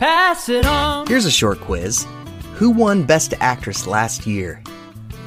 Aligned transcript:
Pass 0.00 0.48
it 0.48 0.66
on. 0.66 1.06
Here's 1.06 1.24
a 1.24 1.30
short 1.30 1.60
quiz 1.60 2.06
Who 2.54 2.70
won 2.70 3.04
Best 3.04 3.32
Actress 3.40 3.86
last 3.86 4.26
year? 4.26 4.62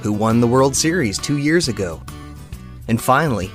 Who 0.03 0.11
won 0.11 0.41
the 0.41 0.47
World 0.47 0.75
Series 0.75 1.17
two 1.17 1.38
years 1.38 1.69
ago? 1.69 2.02
And 2.89 3.02
finally, 3.02 3.50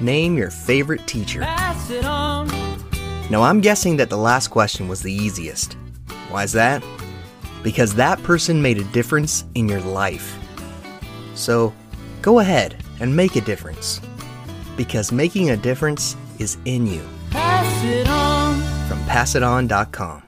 name 0.00 0.36
your 0.36 0.50
favorite 0.50 1.06
teacher. 1.06 1.40
Pass 1.40 1.90
it 1.90 2.04
on. 2.04 2.48
Now, 3.30 3.42
I'm 3.42 3.60
guessing 3.60 3.96
that 3.98 4.10
the 4.10 4.16
last 4.16 4.48
question 4.48 4.88
was 4.88 5.00
the 5.00 5.12
easiest. 5.12 5.74
Why 6.28 6.42
is 6.42 6.52
that? 6.52 6.82
Because 7.62 7.94
that 7.94 8.22
person 8.22 8.60
made 8.60 8.78
a 8.78 8.84
difference 8.84 9.44
in 9.54 9.68
your 9.68 9.80
life. 9.80 10.36
So, 11.34 11.72
go 12.20 12.40
ahead 12.40 12.82
and 13.00 13.14
make 13.14 13.36
a 13.36 13.40
difference. 13.40 14.00
Because 14.76 15.12
making 15.12 15.50
a 15.50 15.56
difference 15.56 16.16
is 16.38 16.56
in 16.64 16.86
you. 16.86 17.06
Pass 17.30 17.84
it 17.84 18.08
on. 18.08 18.60
From 18.88 18.98
PassItOn.com. 19.06 20.27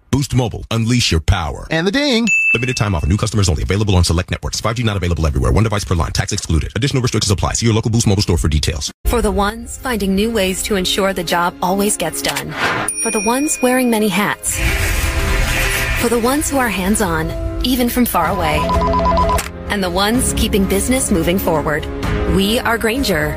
Boost 0.11 0.35
Mobile. 0.35 0.65
Unleash 0.71 1.09
your 1.09 1.21
power. 1.21 1.65
And 1.71 1.87
the 1.87 1.91
ding. 1.91 2.27
Limited 2.53 2.75
time 2.75 2.93
offer. 2.93 3.07
New 3.07 3.15
customers 3.15 3.47
only. 3.47 3.63
Available 3.63 3.95
on 3.95 4.03
select 4.03 4.29
networks. 4.29 4.59
5G 4.59 4.83
not 4.83 4.97
available 4.97 5.25
everywhere. 5.25 5.53
One 5.53 5.63
device 5.63 5.85
per 5.85 5.95
line. 5.95 6.11
Tax 6.11 6.33
excluded. 6.33 6.73
Additional 6.75 7.01
restrictions 7.01 7.31
apply. 7.31 7.53
See 7.53 7.65
your 7.65 7.73
local 7.73 7.89
Boost 7.89 8.07
Mobile 8.07 8.21
store 8.21 8.37
for 8.37 8.49
details. 8.49 8.91
For 9.05 9.21
the 9.21 9.31
ones 9.31 9.77
finding 9.77 10.13
new 10.13 10.29
ways 10.29 10.63
to 10.63 10.75
ensure 10.75 11.13
the 11.13 11.23
job 11.23 11.55
always 11.61 11.95
gets 11.95 12.21
done. 12.21 12.51
For 13.03 13.09
the 13.09 13.21
ones 13.25 13.57
wearing 13.63 13.89
many 13.89 14.09
hats. 14.09 14.57
For 16.01 16.09
the 16.09 16.19
ones 16.19 16.49
who 16.49 16.57
are 16.57 16.69
hands 16.69 17.01
on, 17.01 17.31
even 17.65 17.87
from 17.87 18.05
far 18.05 18.27
away. 18.31 18.59
And 19.69 19.81
the 19.81 19.89
ones 19.89 20.33
keeping 20.33 20.65
business 20.67 21.09
moving 21.09 21.39
forward. 21.39 21.85
We 22.35 22.59
are 22.59 22.77
Grainger, 22.77 23.35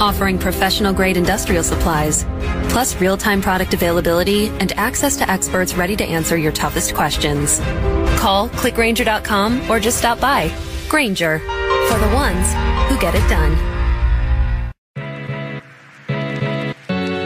offering 0.00 0.38
professional 0.38 0.92
grade 0.92 1.16
industrial 1.16 1.62
supplies, 1.62 2.24
plus 2.68 3.00
real 3.00 3.16
time 3.16 3.40
product 3.40 3.74
availability 3.74 4.48
and 4.60 4.72
access 4.72 5.16
to 5.16 5.30
experts 5.30 5.74
ready 5.74 5.96
to 5.96 6.04
answer 6.04 6.36
your 6.36 6.52
toughest 6.52 6.94
questions. 6.94 7.60
Call 8.18 8.48
clickgrainger.com 8.50 9.70
or 9.70 9.80
just 9.80 9.98
stop 9.98 10.20
by. 10.20 10.52
Grainger, 10.88 11.38
for 11.38 11.98
the 11.98 12.10
ones 12.14 12.52
who 12.88 12.98
get 13.00 13.14
it 13.14 13.28
done. 13.28 13.76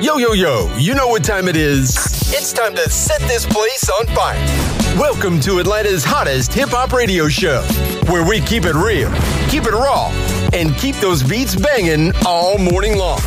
Yo, 0.02 0.16
yo, 0.16 0.32
yo, 0.32 0.74
you 0.78 0.94
know 0.94 1.08
what 1.08 1.22
time 1.22 1.46
it 1.46 1.56
is. 1.56 1.94
It's 2.32 2.52
time 2.52 2.74
to 2.74 2.88
set 2.88 3.20
this 3.22 3.44
place 3.44 3.90
on 3.90 4.06
fire. 4.06 4.59
Welcome 4.98 5.38
to 5.40 5.60
Atlanta's 5.60 6.02
hottest 6.04 6.52
hip 6.52 6.70
hop 6.70 6.92
radio 6.92 7.28
show, 7.28 7.62
where 8.10 8.26
we 8.26 8.40
keep 8.40 8.64
it 8.64 8.74
real, 8.74 9.10
keep 9.48 9.64
it 9.64 9.72
raw, 9.72 10.10
and 10.52 10.76
keep 10.76 10.96
those 10.96 11.22
beats 11.22 11.54
banging 11.54 12.12
all 12.26 12.58
morning 12.58 12.98
long. 12.98 13.20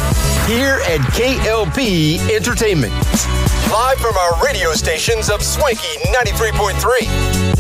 Here 0.46 0.81
at 0.85 1.00
KLP 1.16 2.19
Entertainment. 2.29 2.94
Live 3.72 3.97
from 3.97 4.16
our 4.18 4.44
radio 4.44 4.74
stations 4.74 5.29
of 5.29 5.41
Swanky 5.41 5.97
93.3 6.12 7.07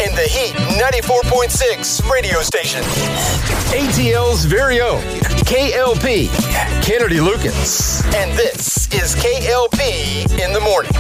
and 0.05 0.17
the 0.17 0.27
Heat 0.29 0.53
94.6 0.77 2.11
radio 2.11 2.41
station. 2.41 2.83
ATL's 3.73 4.43
very 4.43 4.81
own 4.81 5.01
KLP, 5.47 6.27
Kennedy 6.83 7.21
Lucas. 7.21 8.03
And 8.13 8.37
this 8.37 8.87
is 8.93 9.15
KLP 9.15 10.39
in 10.43 10.51
the 10.51 10.59
morning. 10.59 10.91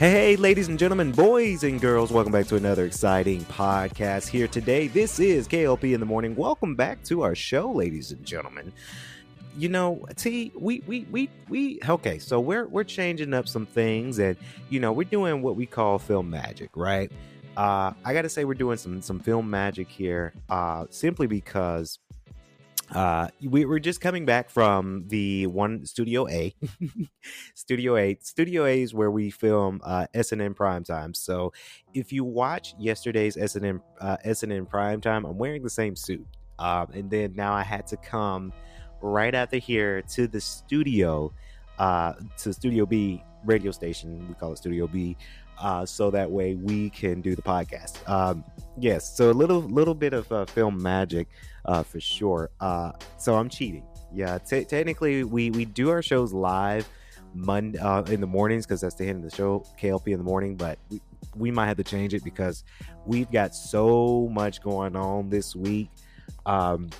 Hey, 0.00 0.36
ladies 0.36 0.68
and 0.68 0.78
gentlemen, 0.78 1.12
boys 1.12 1.62
and 1.62 1.78
girls, 1.78 2.10
welcome 2.10 2.32
back 2.32 2.46
to 2.46 2.56
another 2.56 2.86
exciting 2.86 3.42
podcast 3.44 4.28
here 4.28 4.48
today. 4.48 4.88
This 4.88 5.20
is 5.20 5.46
KLP 5.46 5.92
in 5.92 6.00
the 6.00 6.06
morning. 6.06 6.34
Welcome 6.34 6.74
back 6.74 7.04
to 7.04 7.20
our 7.20 7.34
show, 7.34 7.70
ladies 7.70 8.10
and 8.10 8.24
gentlemen. 8.24 8.72
You 9.58 9.68
know, 9.68 10.06
T, 10.16 10.52
we 10.58 10.82
we 10.86 11.06
we 11.10 11.28
we 11.50 11.80
okay, 11.86 12.18
so 12.18 12.40
we're 12.40 12.66
we're 12.66 12.82
changing 12.82 13.34
up 13.34 13.46
some 13.46 13.66
things 13.66 14.18
and 14.18 14.38
you 14.70 14.80
know, 14.80 14.90
we're 14.90 15.04
doing 15.04 15.42
what 15.42 15.54
we 15.54 15.66
call 15.66 15.98
film 15.98 16.30
magic, 16.30 16.70
right? 16.76 17.12
Uh 17.58 17.92
I 18.02 18.14
got 18.14 18.22
to 18.22 18.30
say 18.30 18.46
we're 18.46 18.54
doing 18.54 18.78
some 18.78 19.02
some 19.02 19.20
film 19.20 19.50
magic 19.50 19.90
here 19.90 20.32
uh 20.48 20.86
simply 20.88 21.26
because 21.26 21.98
uh 22.94 23.28
we, 23.42 23.64
we're 23.64 23.78
just 23.78 24.00
coming 24.00 24.24
back 24.24 24.50
from 24.50 25.04
the 25.08 25.46
one 25.46 25.84
studio 25.86 26.28
a. 26.28 26.54
Studio 27.54 27.96
a 27.96 28.18
studio 28.20 28.64
a 28.64 28.82
is 28.82 28.94
where 28.94 29.10
we 29.10 29.30
film 29.30 29.80
uh 29.84 30.06
snn 30.14 30.54
prime 30.56 30.84
time. 30.84 31.14
So 31.14 31.52
if 31.94 32.12
you 32.12 32.24
watch 32.24 32.74
yesterday's 32.78 33.36
snn 33.36 33.80
uh 34.00 34.16
snn 34.26 34.68
prime 34.68 35.00
time 35.00 35.24
i'm 35.24 35.38
wearing 35.38 35.62
the 35.62 35.70
same 35.70 35.96
suit. 35.96 36.26
Um 36.58 36.88
and 36.92 37.10
then 37.10 37.34
now 37.34 37.52
i 37.52 37.62
had 37.62 37.86
to 37.88 37.96
come 37.96 38.52
right 39.00 39.34
after 39.34 39.58
here 39.58 40.02
to 40.02 40.26
the 40.26 40.40
studio 40.40 41.32
uh 41.78 42.14
to 42.38 42.52
studio 42.52 42.86
b 42.86 43.22
radio 43.44 43.70
station. 43.70 44.28
We 44.28 44.34
call 44.34 44.52
it 44.52 44.58
studio 44.58 44.86
b 44.86 45.16
uh, 45.60 45.84
so 45.84 46.10
that 46.10 46.30
way 46.30 46.54
we 46.54 46.90
can 46.90 47.20
do 47.20 47.36
the 47.36 47.42
podcast. 47.42 48.08
Um, 48.08 48.44
yes, 48.78 49.16
so 49.16 49.30
a 49.30 49.32
little 49.32 49.60
little 49.60 49.94
bit 49.94 50.12
of 50.12 50.30
uh, 50.32 50.46
film 50.46 50.82
magic 50.82 51.28
uh, 51.64 51.82
for 51.82 52.00
sure. 52.00 52.50
Uh, 52.60 52.92
so 53.18 53.36
I'm 53.36 53.48
cheating. 53.48 53.84
Yeah, 54.12 54.38
t- 54.38 54.64
technically 54.64 55.24
we 55.24 55.50
we 55.50 55.64
do 55.64 55.90
our 55.90 56.02
shows 56.02 56.32
live 56.32 56.88
Monday 57.34 57.78
uh, 57.78 58.02
in 58.02 58.20
the 58.20 58.26
mornings 58.26 58.66
because 58.66 58.80
that's 58.80 58.96
the 58.96 59.06
end 59.06 59.24
of 59.24 59.30
the 59.30 59.36
show, 59.36 59.64
KLP 59.80 60.08
in 60.08 60.18
the 60.18 60.24
morning. 60.24 60.56
But 60.56 60.78
we, 60.90 61.00
we 61.36 61.50
might 61.50 61.66
have 61.66 61.76
to 61.76 61.84
change 61.84 62.14
it 62.14 62.24
because 62.24 62.64
we've 63.06 63.30
got 63.30 63.54
so 63.54 64.28
much 64.32 64.60
going 64.62 64.96
on 64.96 65.28
this 65.28 65.54
week. 65.54 65.90
Um, 66.46 66.90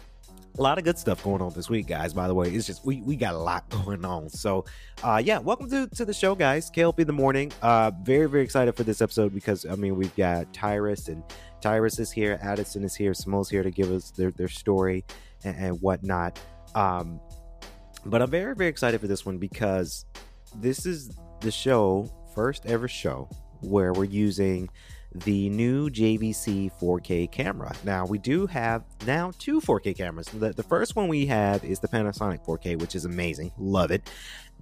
a 0.58 0.62
lot 0.62 0.78
of 0.78 0.84
good 0.84 0.98
stuff 0.98 1.22
going 1.22 1.40
on 1.40 1.52
this 1.54 1.70
week, 1.70 1.86
guys. 1.86 2.12
By 2.12 2.26
the 2.28 2.34
way, 2.34 2.50
it's 2.50 2.66
just 2.66 2.84
we 2.84 3.00
we 3.02 3.16
got 3.16 3.34
a 3.34 3.38
lot 3.38 3.68
going 3.70 4.04
on. 4.04 4.28
So, 4.28 4.64
uh, 5.02 5.20
yeah, 5.24 5.38
welcome 5.38 5.70
to 5.70 5.86
to 5.88 6.04
the 6.04 6.14
show, 6.14 6.34
guys. 6.34 6.70
KLP 6.70 7.00
in 7.00 7.06
the 7.06 7.12
morning. 7.12 7.52
Uh, 7.62 7.90
very 8.02 8.28
very 8.28 8.42
excited 8.42 8.76
for 8.76 8.82
this 8.82 9.00
episode 9.00 9.34
because 9.34 9.64
I 9.64 9.74
mean 9.74 9.96
we've 9.96 10.14
got 10.16 10.52
Tyrus 10.52 11.08
and 11.08 11.22
Tyrus 11.60 11.98
is 11.98 12.10
here, 12.10 12.38
Addison 12.42 12.84
is 12.84 12.94
here, 12.94 13.12
Simo's 13.12 13.48
here 13.48 13.62
to 13.62 13.70
give 13.70 13.90
us 13.90 14.10
their 14.10 14.30
their 14.30 14.48
story 14.48 15.04
and, 15.44 15.56
and 15.56 15.80
whatnot. 15.80 16.38
Um, 16.74 17.20
but 18.04 18.22
I'm 18.22 18.30
very 18.30 18.54
very 18.54 18.70
excited 18.70 19.00
for 19.00 19.06
this 19.06 19.26
one 19.26 19.38
because 19.38 20.06
this 20.56 20.86
is 20.86 21.10
the 21.40 21.50
show 21.50 22.10
first 22.34 22.66
ever 22.66 22.88
show 22.88 23.28
where 23.60 23.92
we're 23.92 24.04
using 24.04 24.68
the 25.12 25.48
new 25.48 25.90
JVC 25.90 26.70
4K 26.80 27.30
camera. 27.30 27.74
Now, 27.84 28.06
we 28.06 28.18
do 28.18 28.46
have 28.46 28.84
now 29.06 29.32
two 29.38 29.60
4K 29.60 29.96
cameras. 29.96 30.28
The, 30.28 30.52
the 30.52 30.62
first 30.62 30.94
one 30.94 31.08
we 31.08 31.26
have 31.26 31.64
is 31.64 31.80
the 31.80 31.88
Panasonic 31.88 32.44
4K, 32.44 32.78
which 32.78 32.94
is 32.94 33.04
amazing. 33.04 33.50
Love 33.58 33.90
it. 33.90 34.08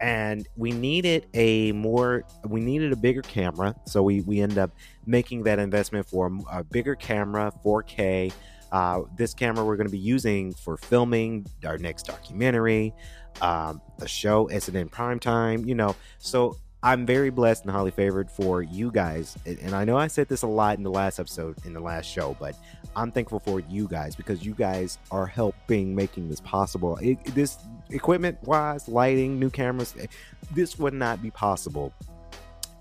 And 0.00 0.46
we 0.56 0.72
needed 0.72 1.26
a 1.34 1.72
more, 1.72 2.24
we 2.46 2.60
needed 2.60 2.92
a 2.92 2.96
bigger 2.96 3.22
camera. 3.22 3.74
So 3.86 4.02
we, 4.02 4.20
we 4.22 4.40
end 4.40 4.58
up 4.58 4.70
making 5.06 5.44
that 5.44 5.58
investment 5.58 6.08
for 6.08 6.26
a, 6.26 6.58
a 6.58 6.64
bigger 6.64 6.94
camera, 6.94 7.52
4K. 7.64 8.32
Uh, 8.70 9.02
this 9.16 9.32
camera 9.32 9.64
we're 9.64 9.76
going 9.76 9.86
to 9.86 9.92
be 9.92 9.98
using 9.98 10.52
for 10.52 10.76
filming 10.76 11.46
our 11.64 11.78
next 11.78 12.04
documentary, 12.04 12.92
um, 13.40 13.80
the 13.98 14.06
show, 14.06 14.46
SNN 14.48 14.90
Primetime, 14.90 15.66
you 15.66 15.74
know. 15.74 15.96
So 16.18 16.58
I'm 16.82 17.06
very 17.06 17.30
blessed 17.30 17.64
and 17.64 17.72
highly 17.72 17.90
favored 17.90 18.30
for 18.30 18.62
you 18.62 18.92
guys. 18.92 19.36
And 19.44 19.74
I 19.74 19.84
know 19.84 19.96
I 19.96 20.06
said 20.06 20.28
this 20.28 20.42
a 20.42 20.46
lot 20.46 20.76
in 20.76 20.84
the 20.84 20.90
last 20.90 21.18
episode, 21.18 21.56
in 21.64 21.72
the 21.72 21.80
last 21.80 22.06
show, 22.06 22.36
but 22.38 22.56
I'm 22.94 23.10
thankful 23.10 23.40
for 23.40 23.60
you 23.60 23.88
guys 23.88 24.14
because 24.14 24.44
you 24.44 24.54
guys 24.54 24.98
are 25.10 25.26
helping 25.26 25.94
making 25.94 26.28
this 26.28 26.40
possible. 26.40 26.96
It, 26.98 27.24
this 27.34 27.58
equipment 27.90 28.38
wise, 28.44 28.88
lighting, 28.88 29.40
new 29.40 29.50
cameras, 29.50 29.94
eh, 29.98 30.06
this 30.52 30.78
would 30.78 30.94
not 30.94 31.20
be 31.20 31.30
possible 31.30 31.92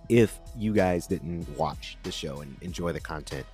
if 0.09 0.39
you 0.55 0.73
guys 0.73 1.07
didn't 1.07 1.49
watch 1.57 1.97
the 2.03 2.11
show 2.11 2.41
and 2.41 2.55
enjoy 2.61 2.91
the 2.91 2.99
content. 2.99 3.45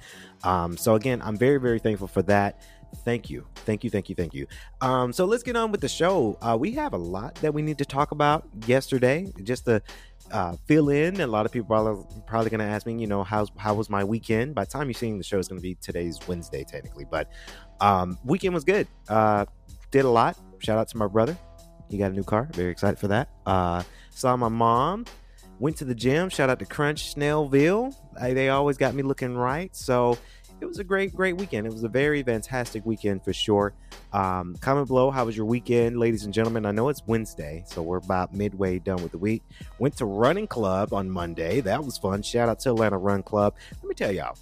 Um, 0.44 0.78
so 0.78 0.96
again, 0.96 1.22
I'm 1.22 1.38
very, 1.38 1.60
very 1.60 1.80
thankful 1.80 2.08
for 2.08 2.22
that. 2.24 2.60
Thank 3.06 3.30
you. 3.30 3.46
Thank 3.56 3.84
you. 3.84 3.90
Thank 3.90 4.10
you. 4.10 4.16
Thank 4.16 4.34
you. 4.34 4.46
Um, 4.82 5.14
so 5.14 5.26
let's 5.26 5.42
get 5.42 5.56
on 5.56 5.72
with 5.72 5.82
the 5.82 5.90
show. 5.90 6.38
Uh, 6.42 6.56
we 6.60 6.72
have 6.74 6.94
a 6.94 6.98
lot 6.98 7.36
that 7.36 7.54
we 7.54 7.62
need 7.62 7.80
to 7.80 7.86
talk 7.86 8.12
about 8.12 8.48
yesterday. 8.68 9.32
Just 9.44 9.66
to 9.66 9.82
uh, 10.34 10.58
fill 10.66 10.90
in. 10.90 11.22
A 11.22 11.28
lot 11.28 11.46
of 11.46 11.52
people 11.52 11.74
are 11.76 11.96
probably 12.26 12.50
going 12.50 12.60
to 12.60 12.66
ask 12.66 12.86
me, 12.86 13.00
you 13.00 13.08
know, 13.08 13.24
how's 13.24 13.50
how 13.58 13.76
was 13.76 13.90
my 13.90 14.04
weekend? 14.04 14.56
By 14.56 14.66
the 14.66 14.72
time 14.72 14.88
you're 14.88 14.96
seeing 14.96 15.18
the 15.18 15.24
show, 15.24 15.40
it's 15.40 15.48
going 15.48 15.60
to 15.60 15.64
be 15.64 15.76
today's 15.76 16.20
Wednesday 16.28 16.64
technically, 16.64 17.06
but 17.10 17.30
um, 17.80 18.18
weekend 18.26 18.54
was 18.54 18.64
good. 18.64 18.88
Uh, 19.08 19.46
did 19.92 20.06
a 20.06 20.10
lot. 20.10 20.38
Shout 20.60 20.78
out 20.78 20.88
to 20.90 20.98
my 20.98 21.08
brother. 21.08 21.38
He 21.90 21.98
got 21.98 22.12
a 22.12 22.16
new 22.16 22.24
car. 22.24 22.50
Very 22.54 22.72
excited 22.72 22.98
for 22.98 23.08
that. 23.10 23.30
Uh, 23.46 23.84
saw 24.10 24.36
my 24.36 24.50
mom. 24.50 25.06
Went 25.60 25.78
to 25.78 25.86
the 25.86 25.96
gym. 25.96 26.30
Shout 26.30 26.50
out 26.50 26.60
to 26.60 26.66
Crunch 26.66 27.14
Snellville. 27.14 27.96
they 28.20 28.50
always 28.50 28.78
got 28.78 28.96
me 28.96 29.04
looking 29.04 29.38
right. 29.38 29.74
So 29.76 30.18
it 30.64 30.68
was 30.68 30.80
a 30.80 30.84
great, 30.84 31.14
great 31.14 31.36
weekend. 31.36 31.68
It 31.68 31.74
was 31.74 31.84
a 31.84 31.90
very 31.90 32.24
fantastic 32.24 32.86
weekend 32.86 33.22
for 33.22 33.34
sure. 33.34 33.74
Um, 34.14 34.56
comment 34.62 34.88
below, 34.88 35.12
how 35.12 35.26
was 35.26 35.36
your 35.36 35.46
weekend, 35.46 36.00
ladies 36.00 36.24
and 36.24 36.34
gentlemen? 36.34 36.66
I 36.66 36.72
know 36.72 36.88
it's 36.88 37.06
Wednesday, 37.06 37.66
so 37.68 37.82
we're 37.82 37.98
about 37.98 38.34
midway 38.34 38.80
done 38.80 39.04
with 39.04 39.12
the 39.12 39.18
week. 39.18 39.44
Went 39.80 39.98
to 39.98 40.06
running 40.06 40.48
club 40.48 40.94
on 40.94 41.10
Monday. 41.10 41.60
That 41.60 41.84
was 41.84 41.98
fun. 41.98 42.22
Shout 42.22 42.48
out 42.48 42.60
to 42.62 42.70
Atlanta 42.70 42.98
Run 42.98 43.24
Club. 43.24 43.56
Let 43.74 43.90
me 43.90 43.94
tell 43.94 44.12
y'all, 44.14 44.38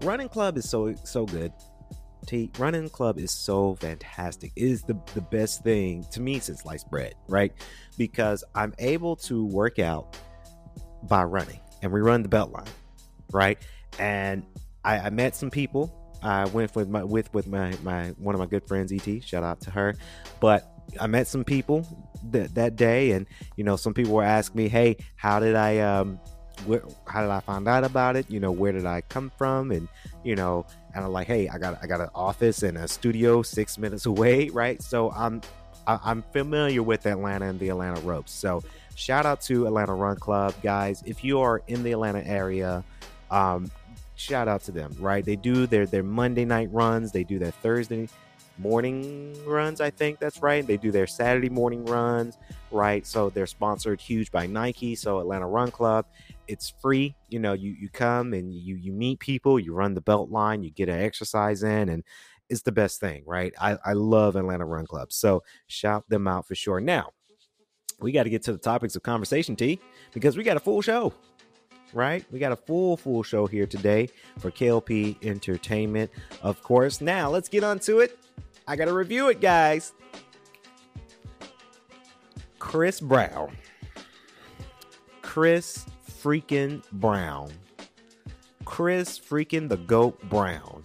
running 0.00 0.30
club 0.30 0.56
is 0.56 0.68
so 0.68 0.94
so 1.04 1.26
good. 1.26 1.52
T 2.26 2.50
running 2.58 2.88
club 2.88 3.18
is 3.18 3.30
so 3.30 3.74
fantastic. 3.74 4.52
It 4.56 4.62
is 4.62 4.82
the 4.84 4.98
the 5.12 5.20
best 5.20 5.62
thing 5.62 6.06
to 6.12 6.22
me 6.22 6.38
since 6.38 6.62
sliced 6.62 6.88
bread, 6.88 7.14
right? 7.28 7.52
Because 7.98 8.42
I'm 8.54 8.72
able 8.78 9.16
to 9.16 9.44
work 9.44 9.78
out 9.78 10.16
by 11.02 11.24
running, 11.24 11.60
and 11.82 11.92
we 11.92 12.00
run 12.00 12.22
the 12.22 12.30
belt 12.30 12.52
line, 12.52 12.64
right? 13.32 13.58
And 13.98 14.44
I, 14.84 14.98
I 14.98 15.10
met 15.10 15.36
some 15.36 15.50
people. 15.50 15.94
I 16.22 16.46
went 16.46 16.74
with 16.74 16.88
my 16.88 17.04
with 17.04 17.32
with 17.32 17.46
my 17.46 17.74
my 17.82 18.08
one 18.18 18.34
of 18.34 18.40
my 18.40 18.46
good 18.46 18.66
friends, 18.66 18.92
Et. 18.92 19.22
Shout 19.22 19.44
out 19.44 19.60
to 19.62 19.70
her. 19.70 19.94
But 20.40 20.68
I 21.00 21.06
met 21.06 21.26
some 21.26 21.44
people 21.44 21.86
that 22.30 22.54
that 22.54 22.76
day, 22.76 23.12
and 23.12 23.26
you 23.56 23.64
know, 23.64 23.76
some 23.76 23.94
people 23.94 24.14
were 24.14 24.24
asking 24.24 24.58
me, 24.58 24.68
"Hey, 24.68 24.96
how 25.16 25.38
did 25.38 25.54
I 25.54 25.78
um, 25.78 26.18
where, 26.66 26.82
how 27.06 27.22
did 27.22 27.30
I 27.30 27.40
find 27.40 27.68
out 27.68 27.84
about 27.84 28.16
it? 28.16 28.30
You 28.30 28.40
know, 28.40 28.50
where 28.50 28.72
did 28.72 28.86
I 28.86 29.00
come 29.02 29.30
from? 29.36 29.70
And 29.70 29.88
you 30.24 30.36
know, 30.36 30.66
and 30.94 31.04
I'm 31.04 31.12
like, 31.12 31.26
hey, 31.26 31.48
I 31.48 31.58
got 31.58 31.78
I 31.82 31.86
got 31.86 32.00
an 32.00 32.10
office 32.14 32.62
and 32.62 32.78
a 32.78 32.88
studio 32.88 33.42
six 33.42 33.78
minutes 33.78 34.06
away, 34.12 34.48
right? 34.48 34.80
So 34.82 35.10
I'm 35.12 35.40
I, 35.86 35.98
I'm 36.04 36.22
familiar 36.32 36.82
with 36.82 37.06
Atlanta 37.06 37.46
and 37.46 37.60
the 37.60 37.68
Atlanta 37.68 38.00
ropes. 38.00 38.32
So 38.32 38.62
shout 38.94 39.26
out 39.26 39.40
to 39.42 39.66
Atlanta 39.66 39.94
Run 39.94 40.16
Club, 40.16 40.54
guys. 40.62 41.02
If 41.06 41.24
you 41.24 41.40
are 41.40 41.62
in 41.68 41.82
the 41.82 41.92
Atlanta 41.92 42.26
area, 42.26 42.84
um, 43.30 43.70
shout 44.18 44.48
out 44.48 44.62
to 44.64 44.72
them, 44.72 44.94
right? 44.98 45.24
They 45.24 45.36
do 45.36 45.66
their 45.66 45.86
their 45.86 46.02
Monday 46.02 46.44
night 46.44 46.68
runs, 46.72 47.12
they 47.12 47.24
do 47.24 47.38
their 47.38 47.50
Thursday 47.50 48.08
morning 48.58 49.36
runs, 49.46 49.80
I 49.80 49.90
think 49.90 50.18
that's 50.18 50.42
right. 50.42 50.66
They 50.66 50.76
do 50.76 50.90
their 50.90 51.06
Saturday 51.06 51.48
morning 51.48 51.84
runs, 51.84 52.36
right? 52.70 53.06
So 53.06 53.30
they're 53.30 53.46
sponsored 53.46 54.00
huge 54.00 54.32
by 54.32 54.46
Nike, 54.46 54.96
so 54.96 55.20
Atlanta 55.20 55.46
Run 55.46 55.70
Club. 55.70 56.06
It's 56.48 56.70
free. 56.82 57.14
You 57.28 57.38
know, 57.38 57.52
you 57.52 57.72
you 57.78 57.88
come 57.88 58.34
and 58.34 58.52
you 58.52 58.76
you 58.76 58.92
meet 58.92 59.20
people, 59.20 59.58
you 59.58 59.72
run 59.72 59.94
the 59.94 60.00
belt 60.00 60.30
line, 60.30 60.62
you 60.62 60.70
get 60.70 60.88
an 60.88 61.00
exercise 61.00 61.62
in 61.62 61.88
and 61.88 62.02
it's 62.48 62.62
the 62.62 62.72
best 62.72 62.98
thing, 62.98 63.22
right? 63.26 63.52
I, 63.60 63.76
I 63.84 63.92
love 63.92 64.34
Atlanta 64.34 64.64
Run 64.64 64.86
Club. 64.86 65.12
So 65.12 65.42
shout 65.66 66.08
them 66.08 66.26
out 66.26 66.46
for 66.46 66.54
sure. 66.54 66.80
Now, 66.80 67.10
we 68.00 68.10
got 68.10 68.22
to 68.22 68.30
get 68.30 68.42
to 68.44 68.52
the 68.52 68.58
topics 68.58 68.96
of 68.96 69.02
conversation, 69.02 69.54
T, 69.54 69.78
because 70.14 70.36
we 70.36 70.44
got 70.44 70.56
a 70.56 70.60
full 70.60 70.80
show 70.80 71.12
right? 71.92 72.24
We 72.30 72.38
got 72.38 72.52
a 72.52 72.56
full, 72.56 72.96
full 72.96 73.22
show 73.22 73.46
here 73.46 73.66
today 73.66 74.08
for 74.38 74.50
KLP 74.50 75.24
Entertainment, 75.24 76.10
of 76.42 76.62
course. 76.62 77.00
Now, 77.00 77.30
let's 77.30 77.48
get 77.48 77.64
on 77.64 77.78
to 77.80 78.00
it. 78.00 78.18
I 78.66 78.76
got 78.76 78.86
to 78.86 78.92
review 78.92 79.28
it, 79.28 79.40
guys. 79.40 79.92
Chris 82.58 83.00
Brown. 83.00 83.56
Chris 85.22 85.86
freaking 86.10 86.82
Brown. 86.92 87.50
Chris 88.64 89.18
freaking 89.18 89.68
the 89.68 89.76
GOAT 89.76 90.20
Brown. 90.28 90.82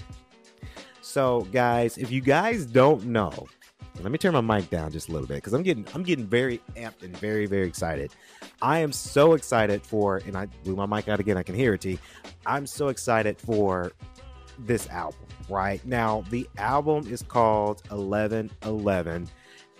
So, 1.02 1.42
guys, 1.52 1.98
if 1.98 2.12
you 2.12 2.22
guys 2.22 2.66
don't 2.66 3.06
know, 3.06 3.48
let 4.02 4.12
me 4.12 4.18
turn 4.18 4.34
my 4.34 4.42
mic 4.42 4.70
down 4.70 4.92
just 4.92 5.10
a 5.10 5.12
little 5.12 5.28
bit 5.28 5.36
because 5.36 5.54
I'm 5.54 5.64
getting 5.64 5.86
I'm 5.94 6.04
getting 6.04 6.26
very 6.26 6.60
amped 6.76 7.04
and 7.04 7.16
very 7.18 7.46
very 7.46 7.68
excited. 7.68 8.12
I 8.62 8.80
am 8.80 8.92
so 8.92 9.34
excited 9.34 9.84
for, 9.84 10.18
and 10.26 10.36
I 10.36 10.48
blew 10.64 10.76
my 10.76 10.86
mic 10.86 11.08
out 11.08 11.20
again. 11.20 11.38
I 11.38 11.44
can 11.44 11.56
hear 11.56 11.74
it. 11.74 11.82
T. 11.82 12.00
I'm 12.46 12.66
so 12.66 12.88
excited 12.88 13.38
for 13.38 13.92
this 14.60 14.88
album. 14.90 15.20
Right 15.50 15.86
now, 15.86 16.24
the 16.30 16.48
album 16.58 17.08
is 17.08 17.22
called 17.22 17.84
Eleven 17.92 18.50
Eleven, 18.64 19.28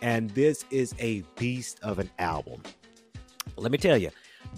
and 0.02 0.30
this 0.32 0.66
is 0.70 0.94
a 1.00 1.22
beast 1.38 1.80
of 1.82 2.00
an 2.00 2.10
album. 2.20 2.62
Let 3.56 3.72
me 3.72 3.78
tell 3.78 3.98
you, 3.98 4.10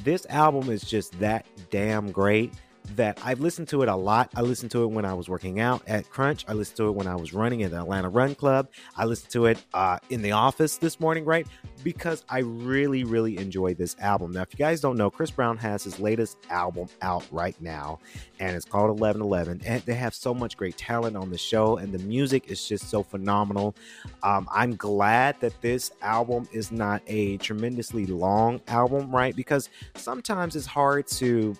this 0.03 0.25
album 0.29 0.69
is 0.69 0.83
just 0.83 1.17
that 1.19 1.45
damn 1.69 2.11
great 2.11 2.53
that 2.95 3.19
I've 3.23 3.39
listened 3.39 3.67
to 3.69 3.81
it 3.81 3.89
a 3.89 3.95
lot. 3.95 4.29
I 4.35 4.41
listened 4.41 4.71
to 4.71 4.83
it 4.83 4.87
when 4.87 5.05
I 5.05 5.13
was 5.13 5.27
working 5.27 5.59
out 5.59 5.81
at 5.87 6.09
Crunch. 6.09 6.45
I 6.47 6.53
listened 6.53 6.77
to 6.77 6.87
it 6.89 6.91
when 6.91 7.07
I 7.07 7.15
was 7.15 7.33
running 7.33 7.63
at 7.63 7.71
the 7.71 7.77
Atlanta 7.77 8.09
Run 8.09 8.35
Club. 8.35 8.69
I 8.95 9.05
listened 9.05 9.31
to 9.31 9.45
it 9.47 9.63
uh, 9.73 9.99
in 10.09 10.21
the 10.21 10.31
office 10.31 10.77
this 10.77 10.99
morning, 10.99 11.25
right? 11.25 11.47
Because 11.83 12.23
I 12.29 12.39
really, 12.39 13.03
really 13.03 13.37
enjoy 13.37 13.73
this 13.73 13.95
album. 13.99 14.31
Now, 14.31 14.41
if 14.41 14.53
you 14.53 14.57
guys 14.57 14.81
don't 14.81 14.97
know, 14.97 15.09
Chris 15.09 15.31
Brown 15.31 15.57
has 15.57 15.83
his 15.83 15.99
latest 15.99 16.37
album 16.49 16.87
out 17.01 17.25
right 17.31 17.59
now, 17.61 17.99
and 18.39 18.55
it's 18.55 18.65
called 18.65 18.89
1111. 18.89 19.61
And 19.65 19.81
they 19.83 19.93
have 19.93 20.13
so 20.13 20.33
much 20.33 20.57
great 20.57 20.77
talent 20.77 21.17
on 21.17 21.29
the 21.29 21.37
show, 21.37 21.77
and 21.77 21.93
the 21.93 21.99
music 21.99 22.49
is 22.49 22.67
just 22.67 22.89
so 22.89 23.03
phenomenal. 23.03 23.75
Um, 24.23 24.47
I'm 24.51 24.75
glad 24.75 25.39
that 25.41 25.59
this 25.61 25.91
album 26.01 26.47
is 26.51 26.71
not 26.71 27.01
a 27.07 27.37
tremendously 27.37 28.05
long 28.05 28.61
album, 28.67 29.13
right? 29.13 29.35
Because 29.35 29.69
sometimes 29.95 30.55
it's 30.55 30.65
hard 30.65 31.07
to 31.07 31.55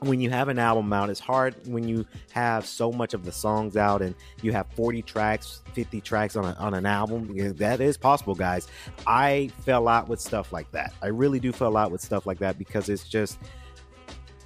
when 0.00 0.20
you 0.20 0.30
have 0.30 0.48
an 0.48 0.58
album 0.58 0.92
out, 0.92 1.10
it's 1.10 1.20
hard 1.20 1.54
when 1.66 1.86
you 1.86 2.06
have 2.32 2.64
so 2.64 2.90
much 2.90 3.12
of 3.12 3.24
the 3.24 3.32
songs 3.32 3.76
out 3.76 4.00
and 4.00 4.14
you 4.42 4.52
have 4.52 4.66
40 4.74 5.02
tracks, 5.02 5.60
50 5.74 6.00
tracks 6.00 6.36
on, 6.36 6.44
a, 6.44 6.54
on 6.58 6.74
an 6.74 6.86
album. 6.86 7.36
That 7.56 7.80
is 7.80 7.96
possible, 7.96 8.34
guys. 8.34 8.68
I 9.06 9.50
fell 9.60 9.88
out 9.88 10.08
with 10.08 10.20
stuff 10.20 10.52
like 10.52 10.70
that. 10.72 10.94
I 11.02 11.08
really 11.08 11.38
do 11.38 11.52
fell 11.52 11.76
out 11.76 11.90
with 11.90 12.00
stuff 12.00 12.26
like 12.26 12.38
that 12.38 12.58
because 12.58 12.88
it's 12.88 13.08
just 13.08 13.38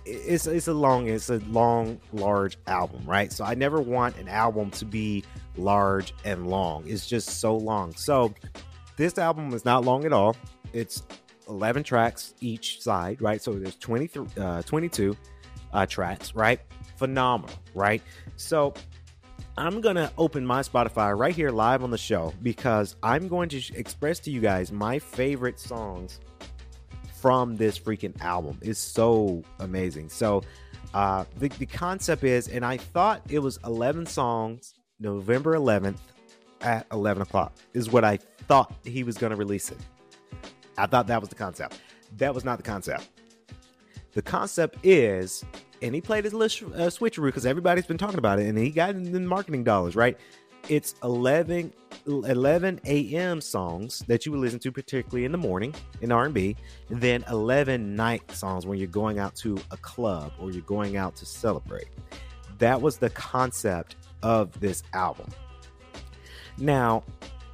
it's 0.06 0.46
it's 0.46 0.68
a 0.68 0.74
long 0.74 1.08
it's 1.08 1.30
a 1.30 1.38
long 1.48 1.98
large 2.12 2.58
album 2.66 3.02
right 3.06 3.32
so 3.32 3.42
i 3.42 3.54
never 3.54 3.80
want 3.80 4.14
an 4.18 4.28
album 4.28 4.70
to 4.70 4.84
be 4.84 5.24
large 5.56 6.12
and 6.26 6.46
long 6.46 6.86
it's 6.86 7.06
just 7.06 7.40
so 7.40 7.56
long 7.56 7.90
so 7.94 8.34
this 8.98 9.16
album 9.16 9.54
is 9.54 9.64
not 9.64 9.82
long 9.82 10.04
at 10.04 10.12
all 10.12 10.36
it's 10.74 11.04
11 11.48 11.82
tracks 11.82 12.34
each 12.40 12.82
side 12.82 13.20
right 13.22 13.40
so 13.42 13.54
there's 13.54 13.76
23 13.76 14.26
uh, 14.38 14.60
22 14.62 15.16
uh, 15.74 15.86
tracks, 15.86 16.34
right? 16.34 16.60
Phenomenal, 16.96 17.54
right? 17.74 18.02
So 18.36 18.72
I'm 19.58 19.80
going 19.80 19.96
to 19.96 20.10
open 20.18 20.46
my 20.46 20.62
Spotify 20.62 21.16
right 21.16 21.34
here 21.34 21.50
live 21.50 21.84
on 21.84 21.90
the 21.90 21.98
show 21.98 22.32
because 22.42 22.96
I'm 23.02 23.28
going 23.28 23.48
to 23.50 23.62
express 23.74 24.18
to 24.20 24.30
you 24.30 24.40
guys 24.40 24.72
my 24.72 24.98
favorite 24.98 25.60
songs 25.60 26.20
from 27.20 27.56
this 27.56 27.78
freaking 27.78 28.18
album. 28.20 28.58
It's 28.62 28.78
so 28.78 29.42
amazing. 29.58 30.08
So 30.08 30.42
uh, 30.92 31.24
the, 31.38 31.48
the 31.48 31.66
concept 31.66 32.24
is, 32.24 32.48
and 32.48 32.64
I 32.64 32.76
thought 32.76 33.22
it 33.28 33.40
was 33.40 33.58
11 33.64 34.06
songs, 34.06 34.74
November 35.00 35.54
11th 35.54 35.98
at 36.60 36.86
11 36.92 37.22
o'clock, 37.22 37.52
is 37.72 37.90
what 37.90 38.04
I 38.04 38.18
thought 38.48 38.72
he 38.84 39.02
was 39.04 39.16
going 39.18 39.30
to 39.30 39.36
release 39.36 39.70
it. 39.70 39.78
I 40.76 40.86
thought 40.86 41.06
that 41.08 41.20
was 41.20 41.28
the 41.28 41.34
concept. 41.34 41.80
That 42.18 42.34
was 42.34 42.44
not 42.44 42.58
the 42.58 42.62
concept 42.62 43.08
The 44.12 44.22
concept 44.22 44.78
is, 44.84 45.44
and 45.82 45.94
he 45.94 46.00
played 46.00 46.24
his 46.24 46.34
uh, 46.34 46.38
switcheroo 46.38 47.26
because 47.26 47.46
everybody's 47.46 47.86
been 47.86 47.98
talking 47.98 48.18
about 48.18 48.38
it, 48.38 48.46
and 48.46 48.58
he 48.58 48.70
got 48.70 48.90
in 48.90 49.12
the 49.12 49.20
marketing 49.20 49.64
dollars, 49.64 49.96
right? 49.96 50.18
It's 50.68 50.94
11, 51.02 51.74
11 52.06 52.80
a.m. 52.86 53.40
songs 53.42 54.02
that 54.06 54.24
you 54.24 54.32
would 54.32 54.40
listen 54.40 54.58
to, 54.60 54.72
particularly 54.72 55.26
in 55.26 55.32
the 55.32 55.38
morning 55.38 55.74
in 56.00 56.10
R&B, 56.10 56.56
and 56.88 57.00
then 57.00 57.22
11 57.28 57.94
night 57.94 58.30
songs 58.32 58.66
when 58.66 58.78
you're 58.78 58.86
going 58.86 59.18
out 59.18 59.34
to 59.36 59.58
a 59.70 59.76
club 59.76 60.32
or 60.38 60.50
you're 60.50 60.62
going 60.62 60.96
out 60.96 61.16
to 61.16 61.26
celebrate. 61.26 61.88
That 62.58 62.80
was 62.80 62.96
the 62.96 63.10
concept 63.10 63.96
of 64.22 64.58
this 64.58 64.82
album. 64.94 65.28
Now, 66.56 67.04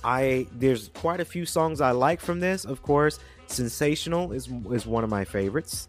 I 0.05 0.47
there's 0.53 0.89
quite 0.95 1.21
a 1.21 1.25
few 1.25 1.45
songs 1.45 1.81
I 1.81 1.91
like 1.91 2.21
from 2.21 2.41
this. 2.41 2.65
Of 2.65 2.83
course, 2.83 3.19
"Sensational" 3.47 4.33
is 4.33 4.49
is 4.71 4.87
one 4.87 5.05
of 5.05 5.11
my 5.11 5.25
favorites. 5.25 5.89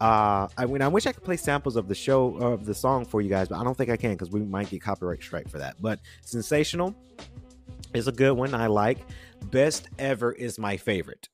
Uh, 0.00 0.46
I 0.56 0.66
mean, 0.66 0.80
I 0.80 0.88
wish 0.88 1.06
I 1.06 1.12
could 1.12 1.24
play 1.24 1.36
samples 1.36 1.76
of 1.76 1.88
the 1.88 1.94
show 1.94 2.36
of 2.36 2.64
the 2.64 2.74
song 2.74 3.04
for 3.04 3.20
you 3.20 3.28
guys, 3.28 3.48
but 3.48 3.58
I 3.58 3.64
don't 3.64 3.76
think 3.76 3.90
I 3.90 3.96
can 3.96 4.12
because 4.12 4.30
we 4.30 4.40
might 4.40 4.70
get 4.70 4.80
copyright 4.80 5.22
strike 5.22 5.48
for 5.48 5.58
that. 5.58 5.76
But 5.80 5.98
"Sensational" 6.22 6.94
is 7.94 8.06
a 8.06 8.12
good 8.12 8.32
one. 8.32 8.54
I 8.54 8.68
like. 8.68 8.98
"Best 9.50 9.88
Ever" 9.98 10.32
is 10.32 10.58
my 10.58 10.76
favorite 10.76 11.28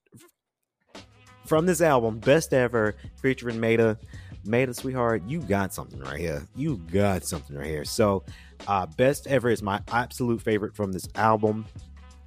from 1.44 1.66
this 1.66 1.80
album. 1.80 2.18
"Best 2.20 2.54
Ever" 2.54 2.96
featuring 3.16 3.60
Maida. 3.60 3.98
Maida, 4.46 4.74
sweetheart, 4.74 5.22
you 5.26 5.40
got 5.40 5.72
something 5.72 6.00
right 6.00 6.20
here. 6.20 6.46
You 6.54 6.76
got 6.92 7.24
something 7.24 7.56
right 7.56 7.66
here. 7.66 7.84
So, 7.84 8.24
uh, 8.66 8.86
"Best 8.86 9.26
Ever" 9.26 9.50
is 9.50 9.62
my 9.62 9.80
absolute 9.88 10.40
favorite 10.40 10.74
from 10.74 10.92
this 10.92 11.08
album. 11.14 11.66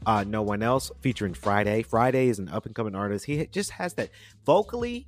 Uh, 0.06 0.24
no 0.24 0.42
one 0.42 0.64
else 0.64 0.92
featuring 1.02 1.34
Fridayy. 1.34 1.86
Fridayy 1.86 2.28
is 2.28 2.40
an 2.40 2.50
up 2.50 2.66
and 2.66 2.74
coming 2.74 2.96
artist. 2.96 3.26
He 3.26 3.46
just 3.48 3.72
has 3.72 3.94
that 3.96 4.10
vocally, 4.46 5.06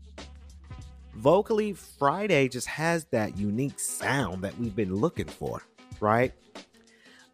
vocally. 1.20 1.74
Fridayy 1.74 2.52
just 2.52 2.68
has 2.68 3.06
that 3.06 3.38
unique 3.38 3.80
sound 3.80 4.44
that 4.44 4.58
we've 4.58 4.76
been 4.76 4.96
looking 4.96 5.28
for, 5.28 5.62
right? 6.00 6.34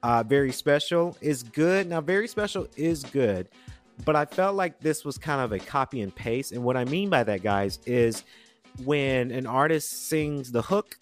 Uh, 0.03 0.23
very 0.23 0.51
special 0.51 1.17
is 1.21 1.43
good. 1.43 1.87
Now, 1.87 2.01
very 2.01 2.27
special 2.27 2.67
is 2.75 3.03
good, 3.03 3.49
but 4.03 4.15
I 4.15 4.25
felt 4.25 4.55
like 4.55 4.79
this 4.79 5.05
was 5.05 5.17
kind 5.17 5.41
of 5.41 5.51
a 5.51 5.59
copy 5.59 6.01
and 6.01 6.13
paste. 6.13 6.51
And 6.51 6.63
what 6.63 6.77
I 6.77 6.85
mean 6.85 7.09
by 7.09 7.23
that, 7.23 7.41
guys, 7.41 7.79
is 7.85 8.23
when 8.83 9.31
an 9.31 9.45
artist 9.47 10.09
sings 10.09 10.51
the 10.51 10.61
hook 10.61 10.97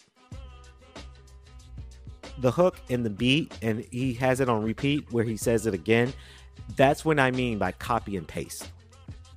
the 2.38 2.50
hook 2.50 2.80
and 2.90 3.06
the 3.06 3.10
beat 3.10 3.56
and 3.62 3.84
he 3.92 4.12
has 4.12 4.40
it 4.40 4.48
on 4.48 4.62
repeat 4.62 5.12
where 5.12 5.22
he 5.22 5.36
says 5.36 5.66
it 5.66 5.74
again 5.74 6.12
that's 6.76 7.04
when 7.04 7.18
I 7.18 7.30
mean 7.30 7.58
by 7.58 7.72
copy 7.72 8.16
and 8.16 8.26
paste. 8.26 8.70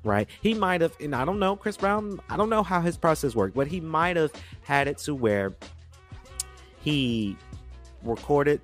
Right? 0.04 0.30
He 0.42 0.54
might 0.54 0.82
have, 0.82 0.96
and 1.02 1.16
I 1.16 1.26
don't 1.26 1.40
know, 1.40 1.56
Chris 1.56 1.76
Brown, 1.76 2.20
I 2.30 2.38
don't 2.38 2.50
know 2.50 2.64
how 2.64 2.82
his 2.82 2.98
process 2.98 3.36
worked, 3.36 3.56
but 3.56 3.68
he 3.68 3.82
might 3.82 4.16
have 4.16 4.32
had 4.62 4.88
it 4.88 5.00
to 5.00 5.16
where 5.16 5.56
he 6.80 7.36
recorded 8.04 8.62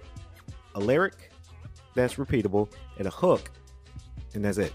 a 0.75 0.79
lyric 0.79 1.31
that's 1.95 2.15
repeatable 2.15 2.71
and 2.97 3.07
a 3.07 3.11
hook, 3.11 3.51
and 4.33 4.45
that's 4.45 4.57
it. 4.57 4.73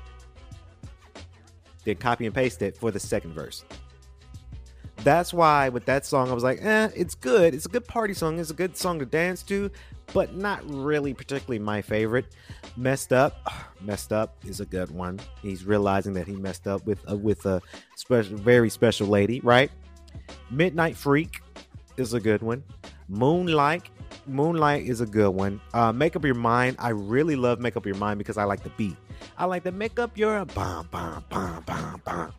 Then 1.84 1.96
copy 1.96 2.26
and 2.26 2.34
paste 2.34 2.60
it 2.60 2.76
for 2.76 2.90
the 2.90 3.00
second 3.00 3.32
verse. 3.32 3.64
That's 5.04 5.32
why 5.32 5.68
with 5.68 5.84
that 5.86 6.04
song, 6.04 6.28
I 6.30 6.34
was 6.34 6.42
like, 6.42 6.58
eh, 6.60 6.90
it's 6.94 7.14
good. 7.14 7.54
It's 7.54 7.66
a 7.66 7.68
good 7.68 7.86
party 7.86 8.14
song. 8.14 8.38
It's 8.38 8.50
a 8.50 8.54
good 8.54 8.76
song 8.76 8.98
to 8.98 9.06
dance 9.06 9.42
to, 9.44 9.70
but 10.12 10.34
not 10.34 10.62
really 10.68 11.14
particularly 11.14 11.58
my 11.58 11.82
favorite. 11.82 12.26
Messed 12.76 13.12
up, 13.12 13.34
messed 13.80 14.12
up 14.12 14.36
is 14.44 14.60
a 14.60 14.66
good 14.66 14.90
one. 14.90 15.20
He's 15.42 15.64
realizing 15.64 16.12
that 16.14 16.26
he 16.26 16.36
messed 16.36 16.66
up 16.66 16.84
with 16.86 17.00
uh, 17.10 17.16
with 17.16 17.46
a 17.46 17.60
special, 17.96 18.36
very 18.36 18.70
special 18.70 19.06
lady, 19.06 19.40
right? 19.40 19.70
Midnight 20.50 20.96
Freak 20.96 21.40
is 21.96 22.14
a 22.14 22.20
good 22.20 22.42
one. 22.42 22.62
Moonlight, 23.08 23.88
Moonlight 24.26 24.86
is 24.86 25.00
a 25.00 25.06
good 25.06 25.30
one. 25.30 25.60
Uh, 25.72 25.92
Make 25.92 26.16
up 26.16 26.24
your 26.24 26.34
mind. 26.34 26.76
I 26.78 26.90
really 26.90 27.36
love 27.36 27.60
Make 27.60 27.76
up 27.76 27.86
your 27.86 27.96
mind 27.96 28.18
because 28.18 28.36
I 28.36 28.44
like 28.44 28.62
the 28.62 28.70
beat. 28.70 28.96
I 29.36 29.46
like 29.46 29.64
the 29.64 29.72
make 29.72 29.98
up 29.98 30.16
your 30.16 30.44
bam 30.44 30.88
bam 30.90 31.24
bam 31.28 31.62
bam 31.64 32.02
bam. 32.04 32.32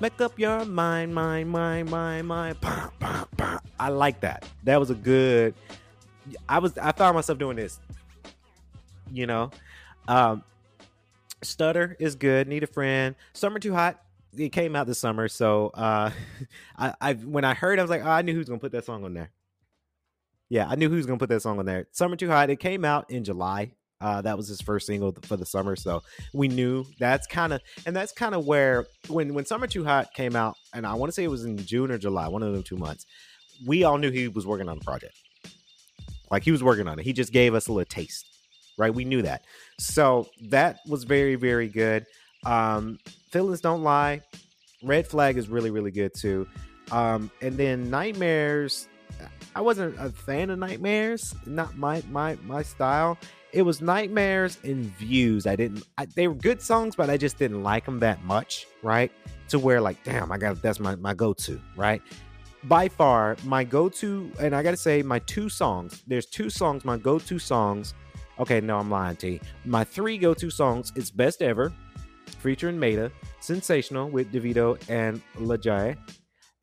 Make 0.00 0.20
up 0.20 0.38
your 0.38 0.64
mind, 0.64 1.14
mind, 1.14 1.50
mind, 1.50 1.90
mind, 1.90 2.28
mind. 2.28 2.60
Bam, 2.60 2.90
bam, 2.98 3.26
bam. 3.36 3.60
I 3.78 3.88
like 3.88 4.20
that. 4.20 4.46
That 4.64 4.78
was 4.80 4.90
a 4.90 4.94
good. 4.94 5.54
I 6.48 6.58
was. 6.58 6.76
I 6.78 6.92
found 6.92 7.14
myself 7.14 7.38
doing 7.38 7.56
this. 7.56 7.80
You 9.12 9.26
know, 9.26 9.50
um, 10.08 10.42
Stutter 11.42 11.96
is 11.98 12.14
good. 12.14 12.48
Need 12.48 12.62
a 12.62 12.66
friend. 12.66 13.14
Summer 13.32 13.58
too 13.58 13.72
hot. 13.72 14.00
It 14.36 14.50
came 14.50 14.76
out 14.76 14.86
this 14.86 14.98
summer, 14.98 15.28
so 15.28 15.70
uh, 15.74 16.10
I, 16.78 16.94
I 17.00 17.12
when 17.14 17.44
I 17.44 17.54
heard, 17.54 17.78
I 17.78 17.82
was 17.82 17.90
like, 17.90 18.04
oh, 18.04 18.10
I 18.10 18.22
knew 18.22 18.34
who's 18.34 18.48
gonna 18.48 18.60
put 18.60 18.72
that 18.72 18.84
song 18.84 19.04
on 19.04 19.14
there. 19.14 19.30
Yeah, 20.48 20.66
I 20.68 20.76
knew 20.76 20.88
who's 20.88 21.06
gonna 21.06 21.18
put 21.18 21.28
that 21.30 21.42
song 21.42 21.58
on 21.58 21.66
there. 21.66 21.86
Summer 21.92 22.16
too 22.16 22.28
hot. 22.28 22.50
It 22.50 22.60
came 22.60 22.84
out 22.84 23.10
in 23.10 23.24
July. 23.24 23.72
Uh, 23.98 24.20
that 24.20 24.36
was 24.36 24.46
his 24.46 24.60
first 24.60 24.86
single 24.86 25.16
for 25.22 25.38
the 25.38 25.46
summer, 25.46 25.74
so 25.74 26.02
we 26.34 26.48
knew 26.48 26.84
that's 26.98 27.26
kind 27.26 27.52
of 27.52 27.62
and 27.86 27.96
that's 27.96 28.12
kind 28.12 28.34
of 28.34 28.44
where 28.46 28.86
when 29.08 29.32
when 29.32 29.46
Summer 29.46 29.66
Too 29.66 29.84
Hot 29.84 30.12
came 30.12 30.36
out, 30.36 30.54
and 30.74 30.86
I 30.86 30.94
want 30.94 31.08
to 31.08 31.14
say 31.14 31.24
it 31.24 31.28
was 31.28 31.46
in 31.46 31.56
June 31.56 31.90
or 31.90 31.96
July, 31.96 32.28
one 32.28 32.42
of 32.42 32.52
them 32.52 32.62
two 32.62 32.76
months. 32.76 33.06
We 33.66 33.84
all 33.84 33.96
knew 33.96 34.10
he 34.10 34.28
was 34.28 34.46
working 34.46 34.68
on 34.68 34.78
the 34.78 34.84
project. 34.84 35.16
Like 36.30 36.42
he 36.42 36.50
was 36.50 36.62
working 36.62 36.88
on 36.88 36.98
it. 36.98 37.04
He 37.04 37.12
just 37.12 37.32
gave 37.32 37.54
us 37.54 37.68
a 37.68 37.72
little 37.72 37.88
taste, 37.88 38.26
right? 38.78 38.94
We 38.94 39.04
knew 39.04 39.22
that. 39.22 39.44
So 39.78 40.28
that 40.48 40.78
was 40.88 41.04
very 41.04 41.34
very 41.34 41.68
good. 41.68 42.06
Um, 42.44 42.98
Feelings 43.30 43.60
Don't 43.60 43.82
Lie, 43.82 44.22
Red 44.82 45.06
Flag 45.06 45.36
is 45.36 45.48
really 45.48 45.70
really 45.70 45.90
good 45.90 46.12
too. 46.14 46.46
Um, 46.92 47.30
and 47.40 47.56
then 47.56 47.90
Nightmares. 47.90 48.88
I 49.54 49.62
wasn't 49.62 49.98
a 49.98 50.10
fan 50.10 50.50
of 50.50 50.58
Nightmares, 50.58 51.34
not 51.46 51.76
my 51.76 52.02
my 52.10 52.36
my 52.44 52.62
style 52.62 53.18
it 53.56 53.62
was 53.62 53.80
nightmares 53.80 54.58
and 54.64 54.84
views 54.96 55.46
i 55.46 55.56
didn't 55.56 55.82
I, 55.96 56.04
they 56.04 56.28
were 56.28 56.34
good 56.34 56.60
songs 56.60 56.94
but 56.94 57.08
i 57.08 57.16
just 57.16 57.38
didn't 57.38 57.62
like 57.62 57.86
them 57.86 58.00
that 58.00 58.22
much 58.22 58.66
right 58.82 59.10
to 59.48 59.58
where 59.58 59.80
like 59.80 60.02
damn 60.04 60.30
i 60.30 60.36
got 60.36 60.60
that's 60.60 60.78
my, 60.78 60.94
my 60.96 61.14
go-to 61.14 61.58
right 61.74 62.02
by 62.66 62.88
far 62.88 63.36
my 63.44 63.62
go-to 63.62 64.30
and 64.40 64.54
i 64.54 64.62
gotta 64.62 64.76
say 64.76 65.02
my 65.02 65.18
two 65.20 65.48
songs 65.48 66.02
there's 66.06 66.26
two 66.26 66.50
songs 66.50 66.84
my 66.84 66.96
go-to 66.96 67.38
songs 67.38 67.94
okay 68.38 68.60
no 68.60 68.78
i'm 68.78 68.90
lying 68.90 69.16
to 69.16 69.32
you 69.32 69.40
my 69.64 69.84
three 69.84 70.18
go-to 70.18 70.50
songs 70.50 70.92
is 70.96 71.10
best 71.10 71.42
ever 71.42 71.72
featuring 72.40 72.78
Maida, 72.78 73.10
sensational 73.40 74.08
with 74.08 74.32
Davido 74.32 74.78
and 74.88 75.22
Lojay 75.38 75.96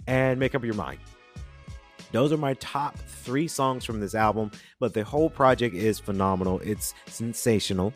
and 0.08 0.40
make 0.40 0.56
up 0.56 0.64
your 0.64 0.76
mind 0.76 1.00
those 2.14 2.32
are 2.32 2.38
my 2.38 2.54
top 2.56 2.96
three 2.96 3.48
songs 3.48 3.84
from 3.84 4.00
this 4.00 4.14
album, 4.14 4.52
but 4.80 4.94
the 4.94 5.04
whole 5.04 5.32
project 5.32 5.74
is 5.76 6.00
phenomenal. 6.00 6.60
It's 6.60 6.94
sensational. 7.08 7.92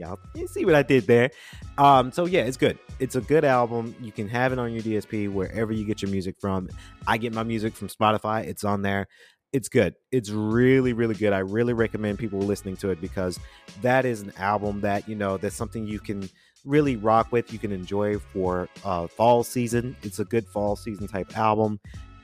Y'all, 0.00 0.18
you 0.34 0.46
see 0.46 0.64
what 0.64 0.74
I 0.74 0.82
did 0.82 1.06
there? 1.06 1.30
Um, 1.76 2.10
so 2.10 2.24
yeah, 2.24 2.40
it's 2.40 2.56
good. 2.56 2.78
It's 3.00 3.16
a 3.16 3.20
good 3.20 3.44
album. 3.44 3.94
You 4.00 4.12
can 4.12 4.28
have 4.30 4.50
it 4.50 4.58
on 4.58 4.72
your 4.72 4.82
DSP 4.82 5.30
wherever 5.30 5.72
you 5.72 5.84
get 5.84 6.00
your 6.00 6.10
music 6.10 6.36
from. 6.40 6.70
I 7.06 7.18
get 7.18 7.34
my 7.34 7.42
music 7.42 7.74
from 7.76 7.88
Spotify. 7.88 8.46
It's 8.46 8.64
on 8.64 8.80
there. 8.80 9.08
It's 9.52 9.68
good. 9.68 9.94
It's 10.10 10.30
really, 10.30 10.94
really 10.94 11.14
good. 11.14 11.34
I 11.34 11.40
really 11.40 11.74
recommend 11.74 12.18
people 12.18 12.38
listening 12.38 12.78
to 12.78 12.88
it 12.88 13.00
because 13.02 13.38
that 13.82 14.06
is 14.06 14.22
an 14.22 14.32
album 14.38 14.80
that 14.80 15.06
you 15.06 15.16
know 15.16 15.36
that's 15.36 15.54
something 15.56 15.86
you 15.86 16.00
can 16.00 16.30
really 16.64 16.96
rock 16.96 17.30
with. 17.30 17.52
You 17.52 17.58
can 17.58 17.70
enjoy 17.70 18.18
for 18.18 18.70
uh, 18.84 19.06
fall 19.06 19.44
season. 19.44 19.96
It's 20.02 20.18
a 20.18 20.24
good 20.24 20.46
fall 20.46 20.76
season 20.76 21.08
type 21.08 21.36
album 21.36 21.78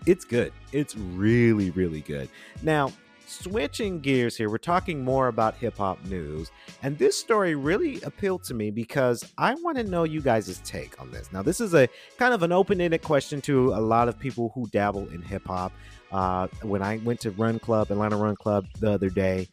it's 0.06 0.24
good. 0.24 0.52
It's 0.72 0.96
really, 0.96 1.70
really 1.70 2.00
good. 2.00 2.28
Now, 2.62 2.92
switching 3.26 4.00
gears 4.00 4.36
here, 4.36 4.48
we're 4.48 4.58
talking 4.58 5.04
more 5.04 5.28
about 5.28 5.56
hip 5.56 5.76
hop 5.76 6.02
news. 6.06 6.50
And 6.82 6.96
this 6.96 7.18
story 7.18 7.54
really 7.54 8.00
appealed 8.02 8.44
to 8.44 8.54
me 8.54 8.70
because 8.70 9.24
I 9.36 9.54
want 9.54 9.76
to 9.78 9.84
know 9.84 10.04
you 10.04 10.20
guys' 10.20 10.60
take 10.64 11.00
on 11.00 11.10
this. 11.10 11.32
Now, 11.32 11.42
this 11.42 11.60
is 11.60 11.74
a 11.74 11.88
kind 12.16 12.32
of 12.32 12.42
an 12.42 12.52
open 12.52 12.80
ended 12.80 13.02
question 13.02 13.40
to 13.42 13.74
a 13.74 13.80
lot 13.80 14.08
of 14.08 14.18
people 14.18 14.50
who 14.54 14.66
dabble 14.68 15.08
in 15.08 15.20
hip 15.22 15.46
hop. 15.46 15.72
Uh, 16.12 16.46
when 16.62 16.82
I 16.82 16.98
went 16.98 17.20
to 17.20 17.30
Run 17.32 17.58
Club, 17.58 17.90
Atlanta 17.90 18.16
Run 18.16 18.36
Club, 18.36 18.66
the 18.80 18.92
other 18.92 19.10
day, 19.10 19.48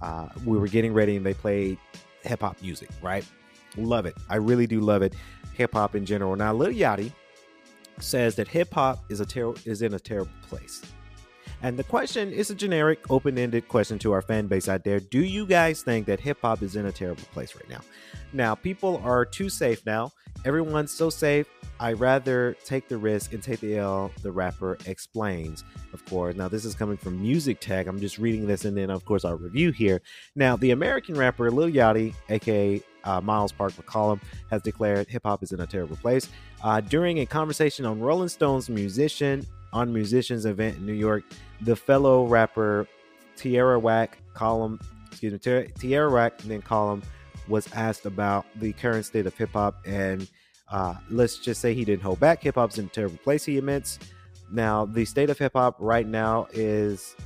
uh, 0.00 0.28
we 0.44 0.58
were 0.58 0.68
getting 0.68 0.92
ready 0.92 1.16
and 1.16 1.26
they 1.26 1.34
played 1.34 1.78
hip 2.22 2.40
hop 2.40 2.60
music, 2.62 2.88
right? 3.02 3.24
Love 3.76 4.06
it. 4.06 4.14
I 4.28 4.36
really 4.36 4.66
do 4.66 4.80
love 4.80 5.02
it. 5.02 5.14
Hip 5.54 5.74
hop 5.74 5.94
in 5.94 6.06
general. 6.06 6.34
Now, 6.36 6.54
Lil 6.54 6.72
Yachty 6.72 7.12
says 8.00 8.36
that 8.36 8.48
hip 8.48 8.72
hop 8.72 9.04
is 9.10 9.20
a 9.20 9.26
ter- 9.26 9.54
is 9.64 9.82
in 9.82 9.94
a 9.94 9.98
terrible 9.98 10.32
place. 10.42 10.82
And 11.62 11.76
the 11.76 11.84
question 11.84 12.32
is 12.32 12.50
a 12.50 12.54
generic, 12.54 13.10
open-ended 13.10 13.68
question 13.68 13.98
to 14.00 14.12
our 14.12 14.22
fan 14.22 14.46
base 14.46 14.68
out 14.68 14.84
there. 14.84 15.00
Do 15.00 15.24
you 15.24 15.44
guys 15.44 15.82
think 15.82 16.06
that 16.06 16.20
hip 16.20 16.38
hop 16.40 16.62
is 16.62 16.76
in 16.76 16.86
a 16.86 16.92
terrible 16.92 17.24
place 17.32 17.54
right 17.56 17.68
now? 17.68 17.80
Now, 18.32 18.54
people 18.54 19.00
are 19.04 19.24
too 19.24 19.48
safe 19.48 19.84
now. 19.84 20.12
Everyone's 20.44 20.92
so 20.92 21.10
safe. 21.10 21.48
I'd 21.80 21.98
rather 21.98 22.56
take 22.64 22.88
the 22.88 22.96
risk 22.96 23.32
and 23.32 23.42
take 23.42 23.60
the 23.60 23.78
L, 23.78 24.10
the 24.22 24.30
rapper 24.30 24.78
explains, 24.86 25.64
of 25.92 26.04
course. 26.06 26.36
Now, 26.36 26.48
this 26.48 26.64
is 26.64 26.74
coming 26.74 26.96
from 26.96 27.20
Music 27.20 27.60
Tech. 27.60 27.86
I'm 27.86 28.00
just 28.00 28.18
reading 28.18 28.46
this 28.46 28.64
and 28.64 28.76
then, 28.76 28.90
of 28.90 29.04
course, 29.04 29.24
our 29.24 29.36
review 29.36 29.70
here. 29.72 30.00
Now, 30.36 30.56
the 30.56 30.72
American 30.72 31.16
rapper 31.16 31.50
Lil 31.50 31.70
Yachty, 31.70 32.14
aka 32.28 32.82
uh, 33.04 33.20
Miles 33.20 33.52
Park 33.52 33.72
McCollum, 33.74 34.20
has 34.50 34.62
declared 34.62 35.08
hip 35.08 35.22
hop 35.24 35.42
is 35.42 35.52
in 35.52 35.60
a 35.60 35.66
terrible 35.66 35.96
place. 35.96 36.28
Uh, 36.62 36.80
during 36.80 37.18
a 37.18 37.26
conversation 37.26 37.84
on 37.84 38.00
Rolling 38.00 38.28
Stone's 38.28 38.68
musician 38.68 39.46
on 39.72 39.92
musicians 39.92 40.46
event 40.46 40.76
in 40.76 40.86
New 40.86 40.92
York, 40.92 41.24
the 41.60 41.76
fellow 41.76 42.26
rapper 42.26 42.86
Tierra 43.36 43.78
Whack 43.78 44.18
column, 44.34 44.80
excuse 45.10 45.32
me, 45.32 45.68
Tierra 45.78 46.10
Whack 46.10 46.42
and 46.42 46.50
then 46.50 46.62
column 46.62 47.02
was 47.48 47.72
asked 47.72 48.06
about 48.06 48.46
the 48.56 48.72
current 48.74 49.06
state 49.06 49.26
of 49.26 49.36
hip 49.36 49.50
hop 49.52 49.76
and 49.86 50.28
uh, 50.70 50.94
let's 51.10 51.38
just 51.38 51.60
say 51.60 51.74
he 51.74 51.84
didn't 51.84 52.02
hold 52.02 52.20
back. 52.20 52.42
Hip 52.42 52.56
hop's 52.56 52.78
in 52.78 52.86
a 52.86 52.88
terrible 52.88 53.18
place, 53.18 53.44
he 53.44 53.58
admits. 53.58 53.98
Now, 54.50 54.84
the 54.84 55.04
state 55.04 55.30
of 55.30 55.38
hip 55.38 55.52
hop 55.54 55.76
right 55.78 56.06
now 56.06 56.46
is, 56.52 57.16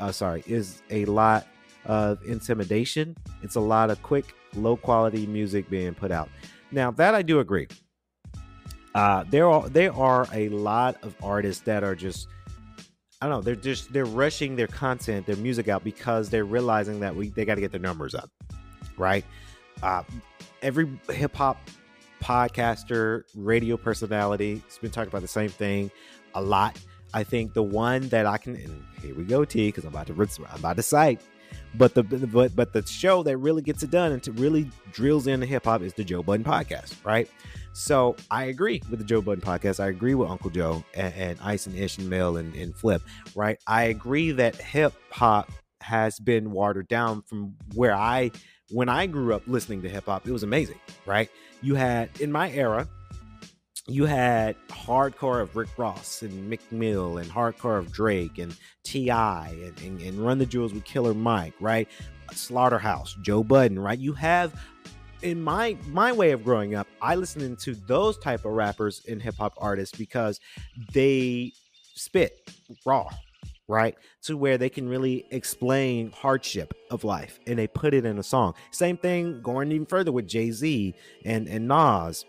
uh, 0.00 0.12
sorry, 0.12 0.44
is 0.46 0.82
a 0.90 1.04
lot 1.06 1.46
of 1.84 2.18
intimidation. 2.24 3.16
It's 3.42 3.56
a 3.56 3.60
lot 3.60 3.90
of 3.90 4.02
quick, 4.02 4.34
low 4.54 4.76
quality 4.76 5.26
music 5.26 5.68
being 5.68 5.94
put 5.94 6.10
out. 6.10 6.28
Now, 6.70 6.90
that 6.92 7.14
I 7.14 7.22
do 7.22 7.40
agree. 7.40 7.68
Uh, 8.94 9.24
there 9.28 9.50
are 9.50 9.68
there 9.68 9.92
are 9.94 10.28
a 10.32 10.48
lot 10.50 10.96
of 11.02 11.16
artists 11.22 11.62
that 11.64 11.82
are 11.82 11.94
just 11.94 12.28
I 13.20 13.26
don't 13.26 13.36
know 13.36 13.40
they're 13.42 13.56
just 13.56 13.92
they're 13.92 14.04
rushing 14.04 14.54
their 14.54 14.68
content 14.68 15.26
their 15.26 15.36
music 15.36 15.68
out 15.68 15.82
because 15.82 16.30
they're 16.30 16.44
realizing 16.44 17.00
that 17.00 17.16
we 17.16 17.30
they 17.30 17.44
got 17.44 17.56
to 17.56 17.60
get 17.60 17.72
their 17.72 17.80
numbers 17.80 18.14
up 18.14 18.30
right 18.96 19.24
uh, 19.82 20.02
every 20.62 20.88
hip 21.10 21.34
hop 21.34 21.58
podcaster, 22.24 23.22
radio 23.36 23.76
personality. 23.76 24.62
It's 24.66 24.78
been 24.78 24.90
talking 24.90 25.08
about 25.08 25.22
the 25.22 25.28
same 25.28 25.50
thing 25.50 25.90
a 26.34 26.42
lot. 26.42 26.78
I 27.12 27.22
think 27.22 27.52
the 27.52 27.62
one 27.62 28.08
that 28.08 28.26
I 28.26 28.38
can, 28.38 28.56
and 28.56 28.82
here 29.00 29.14
we 29.14 29.24
go, 29.24 29.44
T, 29.44 29.68
because 29.68 29.84
I'm 29.84 29.90
about 29.90 30.06
to 30.08 30.14
I'm 30.50 30.58
about 30.58 30.76
to 30.76 30.82
cite. 30.82 31.20
But 31.74 31.94
the 31.94 32.02
but 32.02 32.54
but 32.54 32.72
the 32.72 32.86
show 32.86 33.22
that 33.24 33.36
really 33.38 33.62
gets 33.62 33.82
it 33.82 33.90
done 33.90 34.12
and 34.12 34.22
to 34.22 34.32
really 34.32 34.70
drills 34.92 35.26
into 35.26 35.46
hip 35.46 35.64
hop 35.64 35.82
is 35.82 35.94
the 35.94 36.04
Joe 36.04 36.22
Budden 36.22 36.44
podcast, 36.44 36.94
right? 37.04 37.28
So 37.72 38.14
I 38.30 38.44
agree 38.44 38.80
with 38.88 39.00
the 39.00 39.04
Joe 39.04 39.20
Budden 39.20 39.42
podcast. 39.42 39.80
I 39.80 39.88
agree 39.88 40.14
with 40.14 40.30
Uncle 40.30 40.50
Joe 40.50 40.84
and, 40.94 41.12
and 41.14 41.38
Ice 41.42 41.66
and 41.66 41.76
Ish 41.76 41.98
and 41.98 42.08
Mel 42.08 42.36
and, 42.36 42.54
and 42.54 42.74
Flip, 42.76 43.02
right? 43.34 43.58
I 43.66 43.84
agree 43.84 44.30
that 44.32 44.54
hip 44.56 44.94
hop 45.10 45.50
has 45.80 46.18
been 46.20 46.52
watered 46.52 46.88
down 46.88 47.22
from 47.22 47.54
where 47.74 47.94
I 47.94 48.30
when 48.70 48.88
I 48.88 49.06
grew 49.06 49.34
up 49.34 49.42
listening 49.46 49.82
to 49.82 49.88
hip 49.88 50.06
hop, 50.06 50.26
it 50.26 50.32
was 50.32 50.42
amazing, 50.42 50.78
right? 51.06 51.28
You 51.62 51.74
had 51.74 52.08
in 52.20 52.30
my 52.32 52.50
era, 52.52 52.88
you 53.86 54.06
had 54.06 54.56
hardcore 54.68 55.42
of 55.42 55.56
Rick 55.56 55.68
Ross 55.76 56.22
and 56.22 56.48
Meek 56.48 56.72
Mill 56.72 57.18
and 57.18 57.30
hardcore 57.30 57.78
of 57.78 57.92
Drake 57.92 58.38
and 58.38 58.56
T.I. 58.82 59.48
And, 59.48 59.80
and, 59.82 60.00
and 60.00 60.24
Run 60.24 60.38
the 60.38 60.46
Jewels 60.46 60.72
with 60.72 60.84
Killer 60.84 61.12
Mike, 61.12 61.54
right? 61.60 61.86
Slaughterhouse, 62.32 63.16
Joe 63.22 63.44
Budden, 63.44 63.78
right? 63.78 63.98
You 63.98 64.14
have 64.14 64.54
in 65.22 65.42
my 65.42 65.76
my 65.88 66.12
way 66.12 66.32
of 66.32 66.44
growing 66.44 66.74
up, 66.74 66.86
I 67.00 67.14
listened 67.14 67.58
to 67.60 67.74
those 67.74 68.18
type 68.18 68.44
of 68.44 68.52
rappers 68.52 69.02
and 69.08 69.20
hip 69.20 69.36
hop 69.36 69.54
artists 69.58 69.96
because 69.96 70.40
they 70.92 71.52
spit 71.94 72.50
raw, 72.86 73.08
right? 73.68 73.96
To 74.24 74.36
where 74.36 74.58
they 74.58 74.68
can 74.68 74.88
really 74.88 75.26
explain 75.30 76.10
hardship 76.10 76.74
of 76.90 77.04
life 77.04 77.38
and 77.46 77.58
they 77.58 77.66
put 77.66 77.94
it 77.94 78.04
in 78.04 78.18
a 78.18 78.22
song. 78.22 78.54
Same 78.70 78.96
thing 78.96 79.40
going 79.42 79.72
even 79.72 79.86
further 79.86 80.12
with 80.12 80.26
Jay 80.26 80.50
Z 80.50 80.94
and, 81.24 81.48
and 81.48 81.68
Nas. 81.68 82.24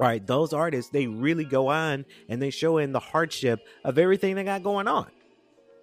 Right, 0.00 0.26
those 0.26 0.52
artists 0.52 0.90
they 0.90 1.06
really 1.06 1.44
go 1.44 1.68
on 1.68 2.04
and 2.28 2.40
they 2.40 2.50
show 2.50 2.78
in 2.78 2.92
the 2.92 3.00
hardship 3.00 3.60
of 3.84 3.98
everything 3.98 4.34
they 4.34 4.44
got 4.44 4.62
going 4.62 4.88
on 4.88 5.10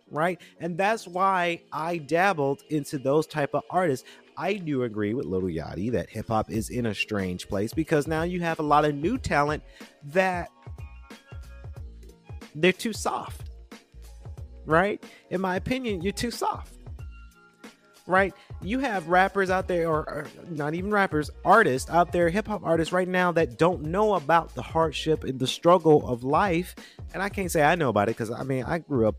right 0.09 0.39
and 0.61 0.77
that's 0.77 1.05
why 1.05 1.61
i 1.73 1.97
dabbled 1.97 2.61
into 2.69 2.97
those 2.97 3.27
type 3.27 3.53
of 3.53 3.61
artists 3.69 4.07
i 4.37 4.53
do 4.53 4.83
agree 4.83 5.13
with 5.13 5.25
little 5.25 5.49
yachty 5.49 5.91
that 5.91 6.09
hip-hop 6.09 6.49
is 6.49 6.69
in 6.69 6.85
a 6.85 6.95
strange 6.95 7.49
place 7.49 7.73
because 7.73 8.07
now 8.07 8.23
you 8.23 8.39
have 8.39 8.57
a 8.59 8.63
lot 8.63 8.85
of 8.85 8.95
new 8.95 9.17
talent 9.17 9.61
that 10.05 10.47
they're 12.55 12.71
too 12.71 12.93
soft 12.93 13.47
right? 14.67 15.01
In 15.31 15.41
my 15.41 15.55
opinion, 15.55 16.01
you're 16.03 16.13
too 16.13 16.29
soft. 16.29 16.73
Right? 18.05 18.33
You 18.67 18.79
have 18.79 19.07
rappers 19.07 19.49
out 19.49 19.69
there, 19.69 19.87
or, 19.87 19.99
or 19.99 20.27
not 20.49 20.73
even 20.73 20.91
rappers, 20.91 21.31
artists 21.45 21.89
out 21.89 22.11
there, 22.11 22.27
hip 22.27 22.49
hop 22.49 22.65
artists 22.65 22.91
right 22.91 23.07
now 23.07 23.31
that 23.31 23.57
don't 23.57 23.83
know 23.83 24.15
about 24.15 24.55
the 24.55 24.61
hardship 24.61 25.23
and 25.23 25.39
the 25.39 25.47
struggle 25.47 26.05
of 26.05 26.25
life. 26.25 26.75
And 27.13 27.23
I 27.23 27.29
can't 27.29 27.49
say 27.49 27.63
I 27.63 27.75
know 27.75 27.87
about 27.87 28.09
it 28.09 28.17
because 28.17 28.29
I 28.29 28.43
mean, 28.43 28.65
I 28.65 28.79
grew 28.79 29.07
up 29.07 29.15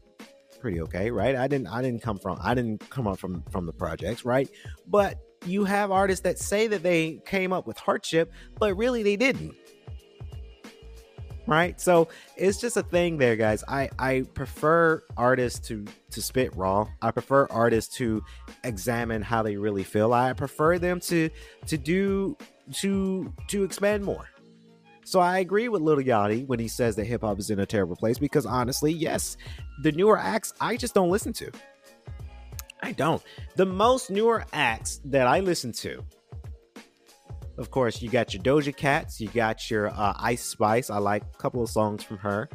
pretty 0.61 0.83
okay, 0.83 1.11
right? 1.11 1.35
I 1.35 1.49
didn't, 1.49 1.69
I 1.69 1.81
didn't 1.81 2.02
come 2.02 2.19
from, 2.19 2.38
I 2.43 2.52
didn't 2.52 2.90
come 2.90 3.07
up 3.07 3.19
from 3.19 3.43
from 3.50 3.64
the 3.64 3.73
projects, 3.73 4.23
right? 4.23 4.50
But 4.87 5.19
you 5.47 5.64
have 5.64 5.90
artists 5.90 6.25
that 6.25 6.38
say 6.38 6.66
that 6.66 6.83
they 6.83 7.22
came 7.25 7.51
up 7.51 7.66
with 7.66 7.79
hardship, 7.79 8.31
but 8.59 8.77
really 8.77 9.03
they 9.03 9.16
didn't 9.16 9.55
right? 11.48 11.80
So 11.80 12.08
it's 12.37 12.61
just 12.61 12.76
a 12.76 12.82
thing 12.82 13.16
there, 13.16 13.34
guys. 13.34 13.64
I 13.66 13.88
I 13.98 14.24
prefer 14.34 15.02
artists 15.16 15.66
to 15.68 15.87
to 16.11 16.22
spit 16.22 16.54
raw. 16.54 16.87
I 17.02 17.11
prefer 17.11 17.46
artists 17.50 17.96
to 17.96 18.22
examine 18.64 19.22
how 19.22 19.42
they 19.42 19.56
really 19.56 19.82
feel. 19.82 20.12
I 20.12 20.34
prefer 20.34 20.78
them 20.78 21.00
to 21.00 21.30
to 21.66 21.78
do 21.78 22.37
to 22.74 23.32
to 23.48 23.64
expand 23.64 24.04
more. 24.04 24.28
So 25.04 25.20
I 25.20 25.38
agree 25.38 25.70
with 25.70 25.80
Little 25.80 26.04
Yachty 26.04 26.46
when 26.46 26.58
he 26.58 26.68
says 26.68 26.94
that 26.96 27.06
hip 27.06 27.22
hop 27.22 27.38
is 27.38 27.48
in 27.48 27.61
a 27.61 27.66
terrible 27.66 27.96
place 27.96 28.18
because 28.18 28.44
honestly, 28.44 28.92
yes, 28.92 29.38
the 29.82 29.90
newer 29.92 30.18
acts 30.18 30.52
I 30.61 30.76
just 30.76 30.94
don't 30.94 31.08
listen 31.08 31.32
to. 31.34 31.50
I 32.82 32.92
don't. 32.92 33.22
The 33.56 33.66
most 33.66 34.11
newer 34.11 34.44
acts 34.52 35.00
that 35.06 35.26
I 35.26 35.40
listen 35.40 35.72
to 35.72 36.04
of 37.59 37.71
course, 37.71 38.01
you 38.01 38.09
got 38.09 38.33
your 38.33 38.42
Doja 38.42 38.75
Cats, 38.75 39.21
you 39.21 39.29
got 39.29 39.71
your 39.71 39.88
uh, 39.88 40.14
Ice 40.18 40.44
Spice. 40.44 40.90
I 40.90 40.99
like 40.99 41.23
a 41.23 41.38
couple 41.38 41.62
of 41.62 41.68
songs 41.68 42.05
from 42.05 42.18
her. 42.18 42.49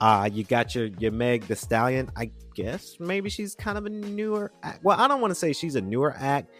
Uh, 0.00 0.28
you 0.32 0.44
got 0.44 0.74
your 0.74 0.86
your 0.98 1.12
Meg 1.12 1.46
the 1.46 1.54
Stallion. 1.54 2.10
I 2.16 2.30
guess 2.54 2.98
maybe 2.98 3.28
she's 3.28 3.54
kind 3.54 3.76
of 3.76 3.84
a 3.84 3.90
newer 3.90 4.50
act. 4.62 4.82
Well, 4.82 4.98
I 4.98 5.06
don't 5.06 5.20
want 5.20 5.30
to 5.30 5.34
say 5.34 5.52
she's 5.52 5.76
a 5.76 5.80
newer 5.80 6.14
act, 6.18 6.50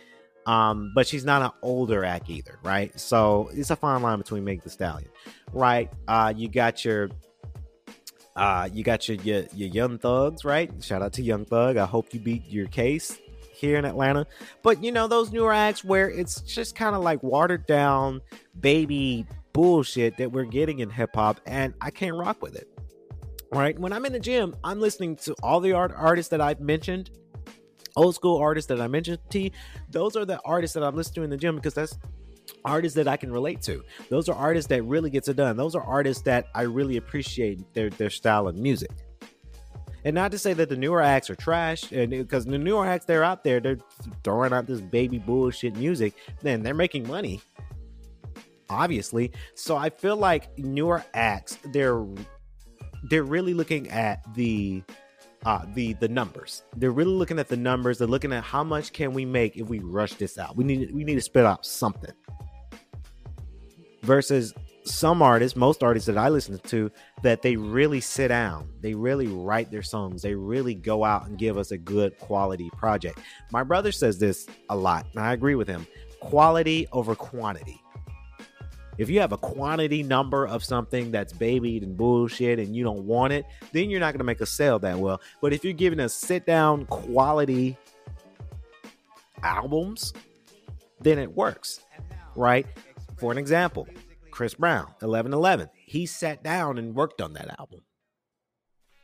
um, 0.46 0.92
but 0.94 1.06
she's 1.06 1.24
not 1.24 1.40
an 1.40 1.50
older 1.62 2.04
act 2.04 2.28
either, 2.28 2.58
right? 2.62 2.98
So 3.00 3.50
it's 3.54 3.70
a 3.70 3.76
fine 3.76 4.02
line 4.02 4.18
between 4.18 4.44
Meg 4.44 4.62
the 4.62 4.68
Stallion, 4.68 5.10
right? 5.54 5.90
Uh, 6.06 6.34
you 6.36 6.48
got 6.48 6.84
your 6.84 7.08
uh, 8.36 8.68
you 8.70 8.84
got 8.84 9.08
your, 9.08 9.16
your 9.22 9.44
your 9.54 9.70
Young 9.70 9.98
Thugs, 9.98 10.44
right? 10.44 10.70
Shout 10.84 11.00
out 11.00 11.14
to 11.14 11.22
Young 11.22 11.46
Thug. 11.46 11.78
I 11.78 11.86
hope 11.86 12.12
you 12.12 12.20
beat 12.20 12.46
your 12.46 12.66
case 12.66 13.18
here 13.60 13.76
in 13.78 13.84
Atlanta. 13.84 14.26
But 14.62 14.82
you 14.82 14.90
know, 14.90 15.06
those 15.06 15.30
newer 15.30 15.52
acts 15.52 15.84
where 15.84 16.10
it's 16.10 16.40
just 16.40 16.74
kind 16.74 16.96
of 16.96 17.02
like 17.02 17.22
watered 17.22 17.66
down 17.66 18.22
baby 18.58 19.26
bullshit 19.52 20.16
that 20.16 20.32
we're 20.32 20.44
getting 20.44 20.78
in 20.80 20.90
hip 20.90 21.14
hop, 21.14 21.40
and 21.46 21.74
I 21.80 21.90
can't 21.90 22.16
rock 22.16 22.42
with 22.42 22.56
it. 22.56 22.68
Right? 23.52 23.78
When 23.78 23.92
I'm 23.92 24.06
in 24.06 24.12
the 24.12 24.20
gym, 24.20 24.54
I'm 24.62 24.80
listening 24.80 25.16
to 25.16 25.34
all 25.42 25.60
the 25.60 25.72
art 25.72 25.92
artists 25.96 26.30
that 26.30 26.40
I've 26.40 26.60
mentioned, 26.60 27.10
old 27.96 28.14
school 28.14 28.38
artists 28.38 28.68
that 28.68 28.80
I 28.80 28.86
mentioned 28.86 29.18
T. 29.28 29.52
Those 29.90 30.16
are 30.16 30.24
the 30.24 30.40
artists 30.44 30.74
that 30.74 30.84
I'm 30.84 30.94
listening 30.94 31.14
to 31.14 31.22
in 31.24 31.30
the 31.30 31.36
gym 31.36 31.56
because 31.56 31.74
that's 31.74 31.98
artists 32.64 32.96
that 32.96 33.08
I 33.08 33.16
can 33.16 33.32
relate 33.32 33.60
to. 33.62 33.82
Those 34.08 34.28
are 34.28 34.36
artists 34.36 34.68
that 34.68 34.82
really 34.84 35.10
gets 35.10 35.28
it 35.28 35.36
done. 35.36 35.56
Those 35.56 35.74
are 35.74 35.82
artists 35.82 36.22
that 36.24 36.46
I 36.54 36.62
really 36.62 36.96
appreciate 36.96 37.74
their 37.74 37.90
their 37.90 38.10
style 38.10 38.46
of 38.48 38.56
music. 38.56 38.90
And 40.04 40.14
not 40.14 40.30
to 40.32 40.38
say 40.38 40.54
that 40.54 40.68
the 40.68 40.76
newer 40.76 41.02
acts 41.02 41.28
are 41.28 41.34
trash, 41.34 41.92
and 41.92 42.10
because 42.10 42.46
the 42.46 42.58
newer 42.58 42.86
acts 42.86 43.04
they're 43.04 43.24
out 43.24 43.44
there, 43.44 43.60
they're 43.60 43.78
throwing 44.24 44.52
out 44.52 44.66
this 44.66 44.80
baby 44.80 45.18
bullshit 45.18 45.76
music, 45.76 46.14
then 46.40 46.62
they're 46.62 46.74
making 46.74 47.06
money. 47.06 47.40
Obviously. 48.70 49.32
So 49.54 49.76
I 49.76 49.90
feel 49.90 50.16
like 50.16 50.56
newer 50.58 51.04
acts, 51.12 51.58
they're 51.66 52.04
they're 53.04 53.24
really 53.24 53.54
looking 53.54 53.90
at 53.90 54.22
the 54.34 54.82
uh 55.44 55.64
the 55.74 55.94
the 55.94 56.08
numbers. 56.08 56.62
They're 56.76 56.90
really 56.90 57.12
looking 57.12 57.38
at 57.38 57.48
the 57.48 57.56
numbers. 57.56 57.98
They're 57.98 58.08
looking 58.08 58.32
at 58.32 58.44
how 58.44 58.62
much 58.62 58.92
can 58.92 59.12
we 59.12 59.24
make 59.24 59.56
if 59.56 59.68
we 59.68 59.80
rush 59.80 60.14
this 60.14 60.38
out. 60.38 60.56
We 60.56 60.64
need 60.64 60.94
we 60.94 61.04
need 61.04 61.16
to 61.16 61.20
spit 61.20 61.44
out 61.44 61.66
something. 61.66 62.12
Versus 64.02 64.54
some 64.84 65.22
artists, 65.22 65.56
most 65.56 65.82
artists 65.82 66.06
that 66.06 66.16
I 66.16 66.28
listen 66.28 66.58
to, 66.58 66.90
that 67.22 67.42
they 67.42 67.56
really 67.56 68.00
sit 68.00 68.28
down, 68.28 68.68
they 68.80 68.94
really 68.94 69.26
write 69.26 69.70
their 69.70 69.82
songs, 69.82 70.22
they 70.22 70.34
really 70.34 70.74
go 70.74 71.04
out 71.04 71.26
and 71.26 71.38
give 71.38 71.58
us 71.58 71.70
a 71.70 71.78
good 71.78 72.18
quality 72.18 72.70
project. 72.76 73.18
My 73.52 73.62
brother 73.62 73.92
says 73.92 74.18
this 74.18 74.46
a 74.68 74.76
lot, 74.76 75.06
and 75.12 75.22
I 75.22 75.32
agree 75.32 75.54
with 75.54 75.68
him 75.68 75.86
quality 76.20 76.86
over 76.92 77.14
quantity. 77.14 77.82
If 78.98 79.08
you 79.08 79.20
have 79.20 79.32
a 79.32 79.38
quantity 79.38 80.02
number 80.02 80.46
of 80.46 80.62
something 80.62 81.10
that's 81.10 81.32
babied 81.32 81.82
and 81.82 81.96
bullshit 81.96 82.58
and 82.58 82.76
you 82.76 82.84
don't 82.84 83.06
want 83.06 83.32
it, 83.32 83.46
then 83.72 83.88
you're 83.88 84.00
not 84.00 84.12
going 84.12 84.18
to 84.18 84.24
make 84.24 84.42
a 84.42 84.46
sale 84.46 84.78
that 84.80 84.98
well. 84.98 85.22
But 85.40 85.54
if 85.54 85.64
you're 85.64 85.72
giving 85.72 86.00
us 86.00 86.12
sit 86.12 86.44
down 86.44 86.84
quality 86.86 87.78
albums, 89.42 90.12
then 91.00 91.18
it 91.18 91.34
works, 91.34 91.80
right? 92.36 92.66
For 93.16 93.32
an 93.32 93.38
example, 93.38 93.88
Chris 94.30 94.54
Brown, 94.54 94.86
1111. 95.00 95.68
He 95.86 96.06
sat 96.06 96.42
down 96.42 96.78
and 96.78 96.94
worked 96.94 97.20
on 97.20 97.34
that 97.34 97.54
album. 97.58 97.80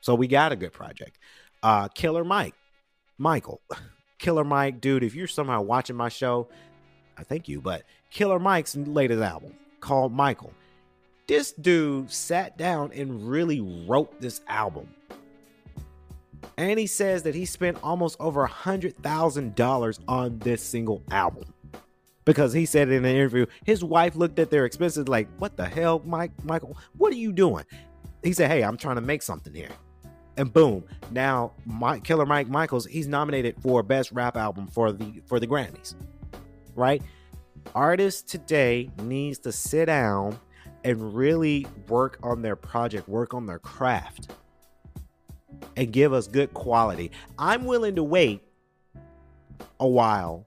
So 0.00 0.14
we 0.14 0.28
got 0.28 0.52
a 0.52 0.56
good 0.56 0.72
project. 0.72 1.18
Uh, 1.62 1.88
Killer 1.88 2.24
Mike, 2.24 2.54
Michael, 3.18 3.60
Killer 4.18 4.44
Mike, 4.44 4.80
dude. 4.80 5.02
If 5.02 5.14
you're 5.14 5.26
somehow 5.26 5.62
watching 5.62 5.96
my 5.96 6.08
show, 6.08 6.48
I 7.18 7.24
thank 7.24 7.48
you. 7.48 7.60
But 7.60 7.82
Killer 8.10 8.38
Mike's 8.38 8.76
latest 8.76 9.22
album 9.22 9.54
called 9.80 10.12
Michael. 10.12 10.52
This 11.26 11.52
dude 11.52 12.10
sat 12.10 12.56
down 12.56 12.92
and 12.92 13.28
really 13.28 13.60
wrote 13.60 14.20
this 14.20 14.42
album. 14.46 14.88
And 16.56 16.78
he 16.78 16.86
says 16.86 17.24
that 17.24 17.34
he 17.34 17.44
spent 17.44 17.78
almost 17.82 18.16
over 18.20 18.44
a 18.44 18.48
hundred 18.48 18.96
thousand 19.02 19.56
dollars 19.56 19.98
on 20.06 20.38
this 20.38 20.62
single 20.62 21.02
album. 21.10 21.44
Because 22.26 22.52
he 22.52 22.66
said 22.66 22.90
in 22.90 23.04
an 23.04 23.16
interview, 23.16 23.46
his 23.64 23.82
wife 23.82 24.16
looked 24.16 24.38
at 24.38 24.50
their 24.50 24.66
expenses 24.66 25.08
like, 25.08 25.28
"What 25.38 25.56
the 25.56 25.64
hell, 25.64 26.02
Mike? 26.04 26.32
Michael, 26.44 26.76
what 26.98 27.12
are 27.12 27.16
you 27.16 27.32
doing?" 27.32 27.64
He 28.22 28.34
said, 28.34 28.50
"Hey, 28.50 28.62
I'm 28.62 28.76
trying 28.76 28.96
to 28.96 29.00
make 29.00 29.22
something 29.22 29.54
here." 29.54 29.70
And 30.36 30.52
boom, 30.52 30.84
now 31.10 31.52
Mike, 31.64 32.04
Killer 32.04 32.26
Mike 32.26 32.48
Michaels, 32.48 32.84
he's 32.84 33.08
nominated 33.08 33.56
for 33.62 33.82
best 33.82 34.12
rap 34.12 34.36
album 34.36 34.66
for 34.66 34.92
the 34.92 35.22
for 35.26 35.40
the 35.40 35.46
Grammys. 35.46 35.94
Right? 36.74 37.02
Artists 37.74 38.22
today 38.22 38.90
needs 39.02 39.38
to 39.40 39.52
sit 39.52 39.86
down 39.86 40.38
and 40.84 41.14
really 41.14 41.66
work 41.88 42.18
on 42.22 42.42
their 42.42 42.56
project, 42.56 43.08
work 43.08 43.34
on 43.34 43.46
their 43.46 43.58
craft 43.58 44.32
and 45.76 45.92
give 45.92 46.12
us 46.12 46.26
good 46.26 46.52
quality. 46.54 47.10
I'm 47.38 47.64
willing 47.64 47.96
to 47.96 48.02
wait 48.02 48.42
a 49.80 49.88
while 49.88 50.45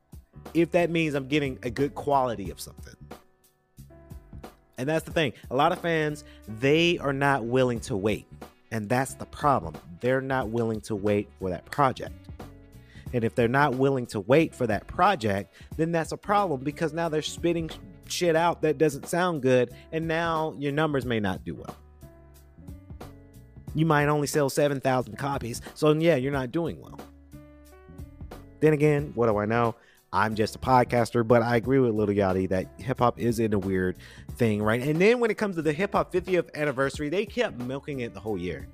if 0.54 0.72
that 0.72 0.90
means 0.90 1.16
I'm 1.16 1.28
getting 1.28 1.60
a 1.64 1.70
good 1.70 1.96
quality 1.96 2.50
of 2.52 2.60
something. 2.60 2.96
And 4.78 4.88
that's 4.88 5.04
the 5.04 5.12
thing. 5.12 5.34
A 5.52 5.56
lot 5.56 5.72
of 5.72 5.80
fans, 5.80 6.24
they 6.48 6.98
are 7.00 7.14
not 7.14 7.46
willing 7.46 7.80
to 7.82 7.98
wait. 7.98 8.26
And 8.72 8.88
that's 8.88 9.16
the 9.16 9.26
problem. 9.26 9.76
They're 10.00 10.22
not 10.22 10.50
willing 10.50 10.80
to 10.82 10.96
wait 10.96 11.30
for 11.40 11.50
that 11.50 11.66
project. 11.66 12.14
And 13.12 13.24
if 13.24 13.36
they're 13.36 13.48
not 13.48 13.76
willing 13.76 14.06
to 14.08 14.20
wait 14.22 14.54
for 14.54 14.68
that 14.68 14.88
project, 14.88 15.54
then 15.76 15.92
that's 15.92 16.12
a 16.12 16.18
problem 16.18 16.62
because 16.62 16.94
now 16.94 17.10
they're 17.10 17.22
spitting 17.22 17.70
shit 18.08 18.36
out 18.36 18.62
that 18.62 18.78
doesn't 18.78 19.08
sound 19.08 19.42
good. 19.42 19.72
And 19.92 20.08
now 20.08 20.56
your 20.60 20.72
numbers 20.72 21.06
may 21.06 21.20
not 21.20 21.44
do 21.44 21.56
well 21.56 21.76
you 23.76 23.86
might 23.86 24.08
only 24.08 24.28
sell 24.28 24.50
7,000 24.50 25.18
copies. 25.18 25.62
So, 25.76 25.92
yeah, 25.94 26.16
you're 26.16 26.32
not 26.32 26.52
doing 26.52 26.80
well. 26.82 27.00
Then 28.60 28.74
again, 28.74 29.12
what 29.16 29.28
do 29.28 29.38
I 29.38 29.46
know? 29.46 29.76
I'm 30.12 30.36
just 30.36 30.56
a 30.56 30.60
podcaster, 30.60 31.28
but 31.28 31.42
I 31.44 31.56
agree 31.56 31.80
with 31.80 31.94
Little 31.94 32.16
Yachty 32.16 32.50
that 32.50 32.68
hip 32.78 33.00
hop 33.00 33.20
is 33.20 33.40
in 33.40 33.54
a 33.54 33.60
weird 33.60 33.98
thing, 34.36 34.64
right? 34.64 34.82
And 34.82 35.00
then 35.00 35.20
when 35.20 35.30
it 35.30 35.38
comes 35.38 35.56
to 35.58 35.62
the 35.62 35.74
hip 35.74 35.94
hop 35.94 36.12
50th 36.12 36.54
anniversary, 36.56 37.10
they 37.10 37.26
kept 37.26 37.60
milking 37.60 38.00
it 38.00 38.14
the 38.14 38.20
whole 38.20 38.38
year. 38.38 38.68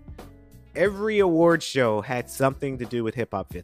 Every 0.75 1.19
award 1.19 1.61
show 1.61 2.01
had 2.01 2.29
something 2.29 2.77
to 2.77 2.85
do 2.85 3.03
with 3.03 3.15
hip 3.15 3.29
hop 3.33 3.51
50th. 3.51 3.63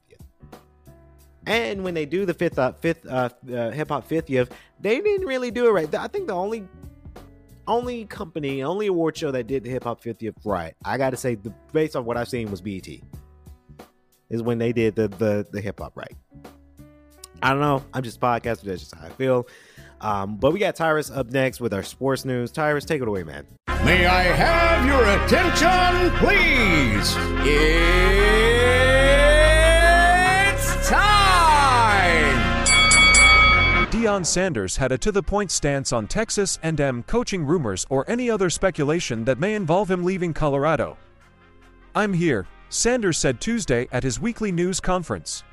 And 1.47 1.83
when 1.83 1.93
they 1.93 2.05
do 2.05 2.25
the 2.25 2.33
fifth, 2.33 2.59
uh, 2.59 2.73
fifth 2.73 3.05
uh, 3.05 3.29
uh, 3.51 3.71
hip 3.71 3.89
hop 3.89 4.07
50th, 4.07 4.51
they 4.79 4.99
didn't 5.01 5.25
really 5.25 5.49
do 5.49 5.67
it 5.67 5.71
right. 5.71 5.93
I 5.95 6.07
think 6.07 6.27
the 6.27 6.33
only 6.33 6.67
only 7.67 8.05
company, 8.05 8.63
only 8.63 8.87
award 8.87 9.15
show 9.15 9.31
that 9.31 9.47
did 9.47 9.63
the 9.63 9.69
hip 9.69 9.85
hop 9.85 10.03
50th 10.03 10.33
right, 10.43 10.75
I 10.83 10.97
got 10.97 11.11
to 11.11 11.17
say, 11.17 11.35
the, 11.35 11.53
based 11.71 11.95
on 11.95 12.05
what 12.05 12.17
I've 12.17 12.27
seen, 12.27 12.51
was 12.51 12.59
BET. 12.59 12.87
Is 14.29 14.41
when 14.41 14.57
they 14.57 14.73
did 14.73 14.95
the 14.95 15.07
the, 15.07 15.47
the 15.51 15.61
hip 15.61 15.79
hop 15.79 15.95
right. 15.95 16.15
I 17.41 17.49
don't 17.49 17.61
know. 17.61 17.83
I'm 17.93 18.03
just 18.03 18.17
a 18.17 18.19
podcaster. 18.19 18.63
That's 18.63 18.81
just 18.81 18.95
how 18.95 19.05
I 19.05 19.09
feel. 19.09 19.47
Um, 19.99 20.37
but 20.37 20.51
we 20.51 20.59
got 20.59 20.75
Tyrus 20.75 21.11
up 21.11 21.31
next 21.31 21.59
with 21.59 21.73
our 21.73 21.83
sports 21.83 22.25
news. 22.25 22.51
Tyrus, 22.51 22.85
take 22.85 23.01
it 23.01 23.07
away, 23.07 23.23
man. 23.23 23.45
May 23.85 24.05
I 24.05 24.23
have 24.23 24.85
your 24.85 25.03
attention, 25.05 26.11
please? 26.19 27.15
It's 30.47 30.89
time! 30.89 31.31
Deion 33.91 34.25
Sanders 34.25 34.77
had 34.77 34.91
a 34.91 34.97
to 34.97 35.11
the 35.11 35.21
point 35.21 35.51
stance 35.51 35.93
on 35.93 36.07
Texas 36.07 36.57
A&M 36.63 37.03
coaching 37.03 37.45
rumors 37.45 37.85
or 37.89 38.09
any 38.09 38.29
other 38.29 38.49
speculation 38.49 39.25
that 39.25 39.39
may 39.39 39.53
involve 39.53 39.91
him 39.91 40.03
leaving 40.03 40.33
Colorado. 40.33 40.97
I'm 41.93 42.13
here, 42.13 42.47
Sanders 42.69 43.17
said 43.17 43.41
Tuesday 43.41 43.87
at 43.91 44.03
his 44.03 44.19
weekly 44.19 44.51
news 44.51 44.79
conference. 44.79 45.43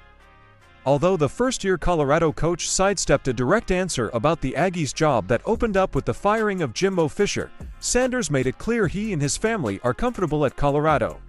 Although 0.86 1.16
the 1.16 1.28
first 1.28 1.64
year 1.64 1.76
Colorado 1.76 2.32
coach 2.32 2.68
sidestepped 2.68 3.28
a 3.28 3.32
direct 3.32 3.70
answer 3.70 4.10
about 4.14 4.40
the 4.40 4.54
Aggies' 4.56 4.94
job 4.94 5.28
that 5.28 5.42
opened 5.44 5.76
up 5.76 5.94
with 5.94 6.04
the 6.04 6.14
firing 6.14 6.62
of 6.62 6.72
Jimbo 6.72 7.08
Fisher, 7.08 7.50
Sanders 7.80 8.30
made 8.30 8.46
it 8.46 8.58
clear 8.58 8.86
he 8.86 9.12
and 9.12 9.20
his 9.20 9.36
family 9.36 9.80
are 9.84 9.92
comfortable 9.92 10.46
at 10.46 10.56
Colorado. 10.56 11.20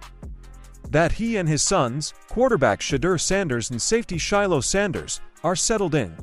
That 0.88 1.12
he 1.12 1.36
and 1.36 1.48
his 1.48 1.62
sons, 1.62 2.14
quarterback 2.28 2.80
Shedeur 2.80 3.20
Sanders 3.20 3.70
and 3.70 3.80
safety 3.80 4.18
Shiloh 4.18 4.60
Sanders, 4.60 5.20
are 5.44 5.56
settled 5.56 5.94
in. 5.94 6.16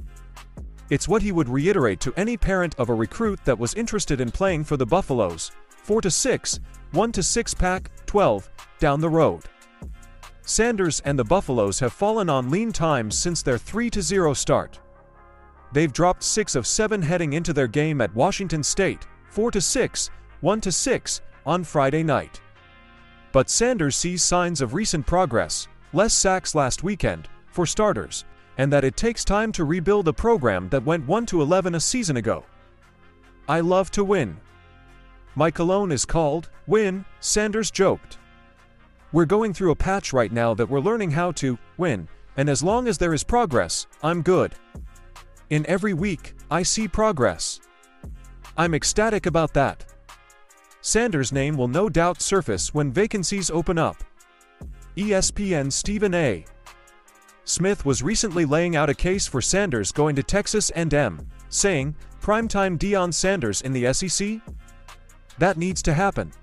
It's 0.90 1.08
what 1.08 1.22
he 1.22 1.32
would 1.32 1.50
reiterate 1.50 2.00
to 2.02 2.14
any 2.16 2.38
parent 2.38 2.76
of 2.78 2.90
a 2.90 2.94
recruit 2.94 3.44
that 3.46 3.60
was 3.60 3.74
interested 3.76 4.22
in 4.22 4.32
playing 4.32 4.64
for 4.64 4.78
the 4.78 4.86
Buffaloes 4.86 5.52
4 5.70 6.02
to 6.02 6.12
6, 6.12 6.60
1 6.92 7.12
to 7.12 7.24
6 7.24 7.54
pack, 7.54 7.92
12, 8.06 8.50
down 8.80 9.00
the 9.00 9.10
road. 9.10 9.44
Sanders 10.50 11.02
and 11.02 11.20
the 11.20 11.26
Buffaloes 11.26 11.78
have 11.82 11.92
fallen 11.92 12.30
on 12.30 12.50
lean 12.50 12.72
times 12.72 13.18
since 13.18 13.42
their 13.42 13.58
3 13.58 13.90
0 13.94 14.34
start. 14.34 14.80
They've 15.74 15.92
dropped 15.92 16.24
6 16.24 16.56
of 16.56 16.66
7 16.66 17.02
heading 17.02 17.34
into 17.34 17.52
their 17.52 17.68
game 17.68 18.00
at 18.00 18.16
Washington 18.16 18.64
State, 18.64 19.06
4 19.30 19.52
6, 19.52 20.10
1 20.40 20.62
6, 20.62 21.22
on 21.46 21.66
Friday 21.66 22.02
night. 22.02 22.40
But 23.34 23.50
Sanders 23.50 23.98
sees 23.98 24.24
signs 24.24 24.62
of 24.62 24.74
recent 24.74 25.06
progress, 25.06 25.68
less 25.92 26.14
sacks 26.14 26.56
last 26.56 26.82
weekend, 26.82 27.28
for 27.48 27.66
starters, 27.66 28.24
and 28.58 28.72
that 28.72 28.86
it 28.86 28.96
takes 28.96 29.26
time 29.26 29.52
to 29.52 29.66
rebuild 29.66 30.08
a 30.08 30.14
program 30.14 30.70
that 30.70 30.86
went 30.86 31.06
1 31.06 31.26
to 31.26 31.42
11 31.42 31.76
a 31.76 31.80
season 31.82 32.16
ago. 32.16 32.46
I 33.50 33.60
love 33.60 33.92
to 33.92 34.06
win. 34.06 34.38
My 35.36 35.52
cologne 35.52 35.92
is 35.92 36.06
called 36.06 36.50
Win, 36.68 37.04
Sanders 37.20 37.70
joked. 37.70 38.18
We're 39.14 39.26
going 39.26 39.54
through 39.54 39.72
a 39.72 39.76
patch 39.76 40.12
right 40.12 40.32
now 40.32 40.54
that 40.54 40.70
we're 40.70 40.82
learning 40.82 41.12
how 41.12 41.32
to 41.34 41.58
win, 41.78 42.10
and 42.36 42.50
as 42.50 42.62
long 42.62 42.90
as 42.90 42.98
there 42.98 43.14
is 43.14 43.24
progress, 43.24 43.88
I'm 44.04 44.22
good. 44.22 44.54
In 45.50 45.66
every 45.66 45.94
week, 45.94 46.36
I 46.52 46.64
see 46.64 46.90
progress. 46.90 47.62
I'm 48.58 48.74
ecstatic 48.74 49.26
about 49.26 49.54
that. 49.54 49.86
Sanders' 50.82 51.32
name 51.32 51.56
will 51.56 51.70
no 51.70 51.88
doubt 51.88 52.22
surface 52.22 52.74
when 52.74 52.92
vacancies 52.92 53.50
open 53.50 53.78
up. 53.78 53.96
ESPN 54.98 55.72
Stephen 55.72 56.14
A. 56.14 56.44
Smith 57.46 57.86
was 57.86 58.04
recently 58.04 58.44
laying 58.44 58.76
out 58.76 58.90
a 58.90 58.94
case 58.94 59.26
for 59.26 59.42
Sanders 59.42 59.94
going 59.94 60.18
to 60.18 60.24
Texas 60.24 60.70
A&M, 60.76 61.26
saying, 61.48 61.96
primetime 62.22 62.78
Deion 62.78 63.14
Sanders 63.14 63.62
in 63.62 63.72
the 63.72 63.94
SEC? 63.94 64.42
That 65.38 65.56
needs 65.56 65.82
to 65.84 65.94
happen. 65.94 66.34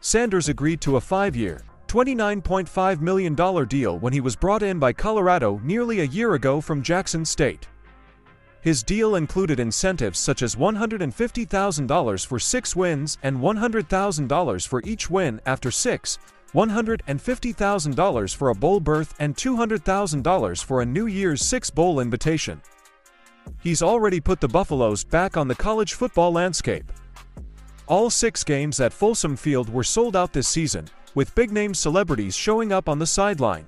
Sanders 0.00 0.48
agreed 0.48 0.80
to 0.82 0.96
a 0.96 1.00
five-year, 1.00 1.60
$29.5 1.88 3.00
million 3.00 3.34
deal 3.66 3.98
when 3.98 4.12
he 4.12 4.20
was 4.20 4.36
brought 4.36 4.62
in 4.62 4.78
by 4.78 4.92
Colorado 4.92 5.60
nearly 5.62 6.00
a 6.00 6.04
year 6.04 6.34
ago 6.34 6.60
from 6.60 6.82
Jackson 6.82 7.24
State. 7.24 7.68
His 8.60 8.82
deal 8.82 9.14
included 9.14 9.60
incentives 9.60 10.18
such 10.18 10.42
as 10.42 10.56
$150,000 10.56 12.26
for 12.26 12.38
six 12.38 12.74
wins 12.74 13.16
and 13.22 13.36
$100,000 13.36 14.66
for 14.66 14.82
each 14.84 15.08
win 15.08 15.40
after 15.46 15.70
six, 15.70 16.18
$150,000 16.52 18.34
for 18.34 18.48
a 18.48 18.54
bowl 18.54 18.80
berth 18.80 19.14
and 19.20 19.36
$200,000 19.36 20.64
for 20.64 20.82
a 20.82 20.86
New 20.86 21.06
Year's 21.06 21.42
Six 21.42 21.70
Bowl 21.70 22.00
invitation. 22.00 22.60
He's 23.60 23.82
already 23.82 24.20
put 24.20 24.40
the 24.40 24.48
Buffaloes 24.48 25.04
back 25.04 25.36
on 25.36 25.48
the 25.48 25.54
college 25.54 25.94
football 25.94 26.32
landscape. 26.32 26.90
All 27.86 28.10
six 28.10 28.42
games 28.42 28.80
at 28.80 28.92
Folsom 28.92 29.36
Field 29.36 29.68
were 29.68 29.84
sold 29.84 30.16
out 30.16 30.32
this 30.32 30.48
season, 30.48 30.88
with 31.16 31.34
big-name 31.34 31.72
celebrities 31.74 32.36
showing 32.36 32.70
up 32.70 32.88
on 32.88 32.98
the 32.98 33.06
sideline. 33.06 33.66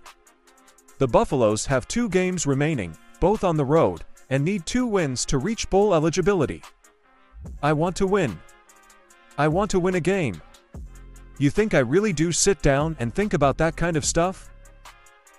The 0.98 1.08
Buffaloes 1.08 1.64
have 1.66 1.88
two 1.88 2.08
games 2.10 2.46
remaining, 2.46 2.96
both 3.20 3.42
on 3.42 3.56
the 3.56 3.64
road, 3.64 4.04
and 4.28 4.44
need 4.44 4.66
two 4.66 4.86
wins 4.86 5.24
to 5.24 5.38
reach 5.38 5.68
bowl 5.70 5.94
eligibility. 5.94 6.62
I 7.62 7.72
want 7.72 7.96
to 7.96 8.06
win. 8.06 8.38
I 9.38 9.48
want 9.48 9.70
to 9.70 9.80
win 9.80 9.94
a 9.94 10.00
game. 10.00 10.42
You 11.38 11.48
think 11.48 11.72
I 11.72 11.78
really 11.78 12.12
do 12.12 12.32
sit 12.32 12.60
down 12.60 12.96
and 13.00 13.14
think 13.14 13.32
about 13.32 13.56
that 13.58 13.76
kind 13.76 13.96
of 13.96 14.04
stuff? 14.04 14.50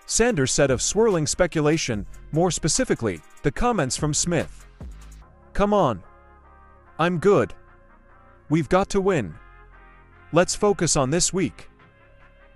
Sanders 0.08 0.52
said 0.52 0.72
of 0.72 0.82
swirling 0.82 1.28
speculation, 1.28 2.08
more 2.32 2.50
specifically, 2.50 3.22
the 3.44 3.52
comments 3.52 3.96
from 3.96 4.16
Smith. 4.16 4.66
Come 5.54 5.76
on. 5.76 6.02
I'm 6.98 7.20
good. 7.20 7.54
We've 8.50 8.70
got 8.70 8.90
to 8.90 9.02
win. 9.02 9.36
Let's 10.32 10.56
focus 10.56 10.96
on 10.96 11.12
this 11.12 11.32
week. 11.32 11.69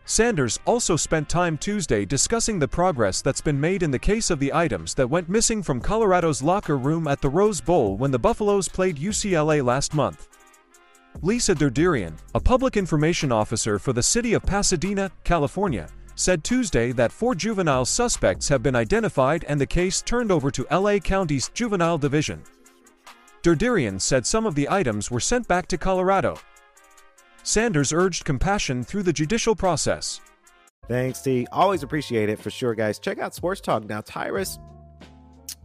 Sanders 0.05 0.59
also 0.65 0.97
spent 0.97 1.29
time 1.29 1.57
Tuesday 1.57 2.03
discussing 2.03 2.59
the 2.59 2.67
progress 2.67 3.21
that's 3.21 3.39
been 3.39 3.59
made 3.59 3.83
in 3.83 3.91
the 3.91 3.99
case 3.99 4.29
of 4.29 4.39
the 4.39 4.53
items 4.53 4.93
that 4.95 5.09
went 5.09 5.29
missing 5.29 5.63
from 5.63 5.79
Colorado's 5.79 6.43
locker 6.43 6.77
room 6.77 7.07
at 7.07 7.21
the 7.21 7.29
Rose 7.29 7.61
Bowl 7.61 7.95
when 7.95 8.11
the 8.11 8.19
Buffaloes 8.19 8.67
played 8.67 8.97
UCLA 8.97 9.63
last 9.63 9.93
month. 9.93 10.27
Lisa 11.21 11.55
Derderian, 11.55 12.17
a 12.35 12.39
public 12.39 12.75
information 12.75 13.31
officer 13.31 13.79
for 13.79 13.93
the 13.93 14.03
city 14.03 14.33
of 14.33 14.43
Pasadena, 14.43 15.09
California, 15.23 15.87
said 16.15 16.43
Tuesday 16.43 16.91
that 16.91 17.11
four 17.11 17.33
juvenile 17.33 17.85
suspects 17.85 18.49
have 18.49 18.61
been 18.61 18.75
identified 18.75 19.45
and 19.47 19.59
the 19.59 19.65
case 19.65 20.01
turned 20.01 20.31
over 20.31 20.51
to 20.51 20.67
LA 20.69 20.97
County's 20.97 21.49
Juvenile 21.49 21.97
Division. 21.97 22.43
Derderian 23.41 24.01
said 24.01 24.25
some 24.25 24.45
of 24.45 24.55
the 24.55 24.69
items 24.69 25.09
were 25.09 25.19
sent 25.19 25.47
back 25.47 25.67
to 25.67 25.77
Colorado. 25.77 26.37
Sanders 27.43 27.91
urged 27.91 28.23
compassion 28.23 28.83
through 28.83 29.03
the 29.03 29.13
judicial 29.13 29.55
process. 29.55 30.21
Thanks, 30.87 31.21
T. 31.21 31.47
Always 31.51 31.83
appreciate 31.83 32.29
it 32.29 32.39
for 32.39 32.49
sure, 32.49 32.73
guys. 32.73 32.99
Check 32.99 33.19
out 33.19 33.35
Sports 33.35 33.61
Talk 33.61 33.85
now. 33.85 34.01
Tyrus, 34.01 34.59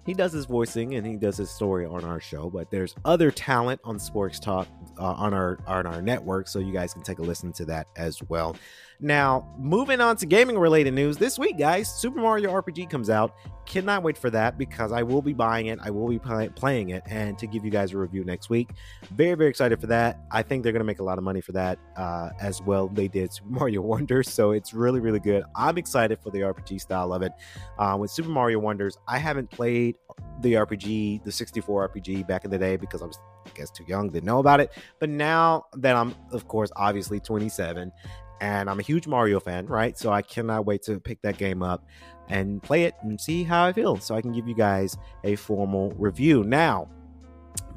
he 0.09 0.15
does 0.15 0.33
his 0.33 0.47
voicing 0.47 0.95
and 0.95 1.07
he 1.07 1.17
does 1.17 1.37
his 1.37 1.51
story 1.51 1.85
on 1.85 2.03
our 2.03 2.19
show, 2.19 2.49
but 2.49 2.71
there's 2.71 2.95
other 3.05 3.31
talent 3.31 3.79
on 3.85 3.99
Sports 3.99 4.41
Talk 4.41 4.67
uh, 4.99 5.03
on 5.05 5.35
our 5.35 5.59
on 5.67 5.87
our 5.87 6.01
network, 6.01 6.49
so 6.49 6.61
you 6.61 6.73
guys 6.73 6.95
can 6.95 7.03
take 7.03 7.19
a 7.19 7.23
listen 7.23 7.53
to 7.53 7.67
that 7.67 7.89
as 7.95 8.23
well. 8.23 8.57
Now, 9.01 9.55
moving 9.59 10.01
on 10.01 10.17
to 10.17 10.27
gaming 10.27 10.59
related 10.59 10.93
news 10.93 11.19
this 11.19 11.39
week, 11.39 11.57
guys, 11.57 11.89
Super 11.93 12.21
Mario 12.21 12.51
RPG 12.51 12.91
comes 12.91 13.11
out. 13.11 13.37
Cannot 13.65 14.03
wait 14.03 14.19
for 14.19 14.29
that 14.31 14.59
because 14.59 14.91
I 14.91 15.03
will 15.05 15.23
be 15.23 15.35
buying 15.35 15.67
it. 15.67 15.79
I 15.83 15.91
will 15.91 16.09
be 16.09 16.19
play- 16.19 16.49
playing 16.49 16.89
it 16.89 17.05
and 17.07 17.39
to 17.39 17.47
give 17.47 17.65
you 17.65 17.71
guys 17.71 17.93
a 17.93 17.99
review 17.99 18.25
next 18.25 18.51
week. 18.51 18.71
Very, 19.13 19.35
very 19.35 19.51
excited 19.51 19.81
for 19.81 19.87
that. 19.89 20.19
I 20.33 20.43
think 20.43 20.65
they're 20.65 20.73
to 20.73 20.83
make 20.83 20.99
a 20.99 21.05
lot 21.05 21.19
of 21.19 21.23
money 21.23 21.41
for 21.41 21.53
that 21.53 21.79
uh, 21.97 22.31
as 22.41 22.61
well. 22.63 22.89
They 22.89 23.07
did 23.07 23.33
Super 23.33 23.51
Mario 23.51 23.83
Wonders, 23.83 24.31
so 24.31 24.51
it's 24.51 24.73
really, 24.73 24.99
really 25.01 25.21
good. 25.21 25.45
I'm 25.55 25.79
excited 25.79 26.19
for 26.21 26.31
the 26.31 26.41
RPG 26.41 26.81
style 26.81 27.13
of 27.13 27.23
it. 27.23 27.33
Uh, 27.79 27.99
with 28.01 28.11
Super 28.11 28.31
Mario 28.31 28.59
Wonders, 28.59 28.99
I 29.07 29.19
haven't 29.19 29.51
played 29.51 29.95
the 30.41 30.55
RPG, 30.55 31.25
the 31.25 31.33
64 31.33 31.89
RPG 31.89 32.27
back 32.27 32.45
in 32.45 32.51
the 32.51 32.59
day 32.59 32.77
because 32.77 33.03
I 33.03 33.07
was, 33.07 33.19
I 33.47 33.51
guess, 33.55 33.71
too 33.71 33.85
young 33.87 34.11
to 34.11 34.21
know 34.21 34.39
about 34.39 34.61
it. 34.61 34.73
But 34.99 35.11
now 35.11 35.67
that 35.75 35.97
I'm, 35.97 36.15
of 36.33 36.47
course, 36.49 36.71
obviously 36.77 37.21
27 37.21 37.93
and 38.41 38.71
I'm 38.71 38.79
a 38.79 38.83
huge 38.83 39.07
Mario 39.07 39.41
fan, 39.41 39.67
right? 39.67 39.99
So 39.99 40.13
I 40.13 40.23
cannot 40.23 40.65
wait 40.65 40.83
to 40.83 41.01
pick 41.01 41.21
that 41.23 41.39
game 41.39 41.63
up 41.63 41.85
and 42.29 42.63
play 42.63 42.85
it 42.85 42.95
and 43.03 43.21
see 43.21 43.43
how 43.43 43.65
I 43.65 43.73
feel 43.73 43.99
so 43.99 44.15
I 44.15 44.21
can 44.21 44.33
give 44.33 44.47
you 44.47 44.55
guys 44.55 44.97
a 45.25 45.35
formal 45.37 45.93
review. 45.99 46.45
Now, 46.45 46.89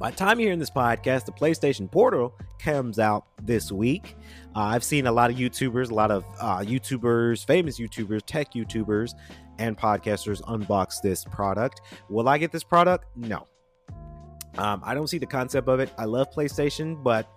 by 0.02 0.10
the 0.10 0.18
time 0.18 0.40
you're 0.40 0.48
hearing 0.48 0.58
this 0.58 0.72
podcast, 0.72 1.26
the 1.26 1.32
PlayStation 1.32 1.90
Portal 1.90 2.34
comes 2.58 2.98
out 2.98 3.28
this 3.44 3.72
week. 3.72 4.16
Uh, 4.56 4.62
I've 4.62 4.84
seen 4.84 5.06
a 5.06 5.12
lot 5.12 5.30
of 5.30 5.38
YouTubers, 5.38 5.92
a 5.92 5.94
lot 5.94 6.10
of 6.10 6.26
uh, 6.40 6.62
YouTubers, 6.62 7.46
famous 7.46 7.80
YouTubers, 7.80 8.22
tech 8.26 8.52
YouTubers, 8.54 9.14
and 9.60 9.78
podcasters 9.78 10.42
unbox 10.42 11.04
this 11.04 11.24
product. 11.24 11.82
Will 12.10 12.28
I 12.28 12.40
get 12.40 12.52
this 12.52 12.64
product? 12.64 13.06
No. 13.16 13.46
Um, 14.58 14.82
I 14.84 14.96
don't 14.96 15.06
see 15.06 15.20
the 15.20 15.28
concept 15.28 15.68
of 15.68 15.80
it. 15.80 15.92
I 16.00 16.06
love 16.06 16.32
PlayStation, 16.32 17.04
but 17.04 17.32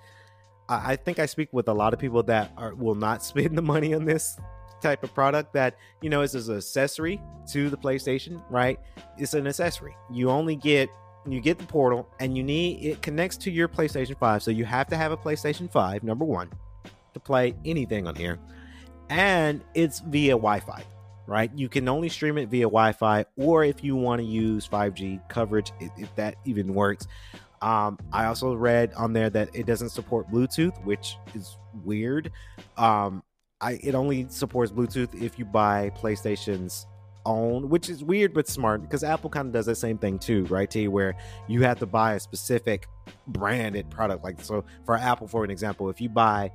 I 0.66 0.96
think 0.96 1.18
I 1.18 1.26
speak 1.26 1.50
with 1.52 1.68
a 1.68 1.74
lot 1.74 1.92
of 1.92 2.00
people 2.00 2.22
that 2.22 2.50
are 2.56 2.74
will 2.74 2.94
not 2.94 3.22
spend 3.22 3.58
the 3.58 3.62
money 3.62 3.92
on 3.92 4.06
this 4.06 4.38
type 4.80 5.04
of 5.04 5.12
product 5.12 5.52
that 5.52 5.76
you 6.00 6.08
know 6.08 6.22
is 6.22 6.34
an 6.34 6.56
accessory 6.56 7.20
to 7.52 7.68
the 7.68 7.76
PlayStation, 7.76 8.42
right? 8.48 8.80
It's 9.18 9.34
an 9.34 9.46
accessory. 9.46 9.94
You 10.10 10.30
only 10.30 10.56
get 10.56 10.88
you 11.26 11.40
get 11.40 11.58
the 11.58 11.64
portal 11.64 12.08
and 12.20 12.36
you 12.36 12.42
need 12.42 12.84
it 12.84 13.02
connects 13.02 13.36
to 13.38 13.50
your 13.50 13.68
PlayStation 13.68 14.18
5. 14.18 14.42
So 14.42 14.50
you 14.50 14.64
have 14.64 14.86
to 14.88 14.96
have 14.96 15.12
a 15.12 15.16
PlayStation 15.16 15.70
5, 15.70 16.02
number 16.02 16.24
1, 16.24 16.50
to 17.14 17.20
play 17.20 17.54
anything 17.64 18.06
on 18.06 18.14
here. 18.14 18.38
And 19.08 19.62
it's 19.74 20.00
via 20.00 20.32
Wi-Fi, 20.32 20.82
right? 21.26 21.50
You 21.54 21.68
can 21.68 21.88
only 21.88 22.08
stream 22.08 22.38
it 22.38 22.48
via 22.48 22.64
Wi-Fi 22.64 23.24
or 23.36 23.64
if 23.64 23.82
you 23.82 23.96
want 23.96 24.20
to 24.20 24.26
use 24.26 24.68
5G 24.68 25.28
coverage 25.28 25.72
if 25.80 26.14
that 26.16 26.36
even 26.44 26.74
works. 26.74 27.06
Um, 27.62 27.98
I 28.12 28.26
also 28.26 28.54
read 28.54 28.92
on 28.94 29.14
there 29.14 29.30
that 29.30 29.48
it 29.54 29.64
doesn't 29.64 29.88
support 29.88 30.30
Bluetooth, 30.30 30.82
which 30.84 31.16
is 31.34 31.56
weird. 31.82 32.30
Um, 32.76 33.22
I 33.60 33.78
it 33.82 33.94
only 33.94 34.26
supports 34.28 34.70
Bluetooth 34.70 35.20
if 35.20 35.38
you 35.38 35.46
buy 35.46 35.90
PlayStation's 35.96 36.86
own, 37.26 37.68
which 37.68 37.88
is 37.88 38.02
weird 38.02 38.34
but 38.34 38.48
smart 38.48 38.82
because 38.82 39.04
Apple 39.04 39.30
kind 39.30 39.48
of 39.48 39.52
does 39.52 39.66
the 39.66 39.74
same 39.74 39.98
thing 39.98 40.18
too, 40.18 40.44
right? 40.44 40.70
T 40.70 40.88
where 40.88 41.16
you 41.48 41.62
have 41.62 41.78
to 41.80 41.86
buy 41.86 42.14
a 42.14 42.20
specific 42.20 42.86
branded 43.26 43.90
product. 43.90 44.24
Like 44.24 44.40
so, 44.40 44.64
for 44.84 44.96
Apple, 44.96 45.28
for 45.28 45.44
an 45.44 45.50
example, 45.50 45.90
if 45.90 46.00
you 46.00 46.08
buy 46.08 46.52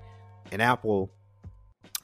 an 0.52 0.62
Apple 0.62 1.12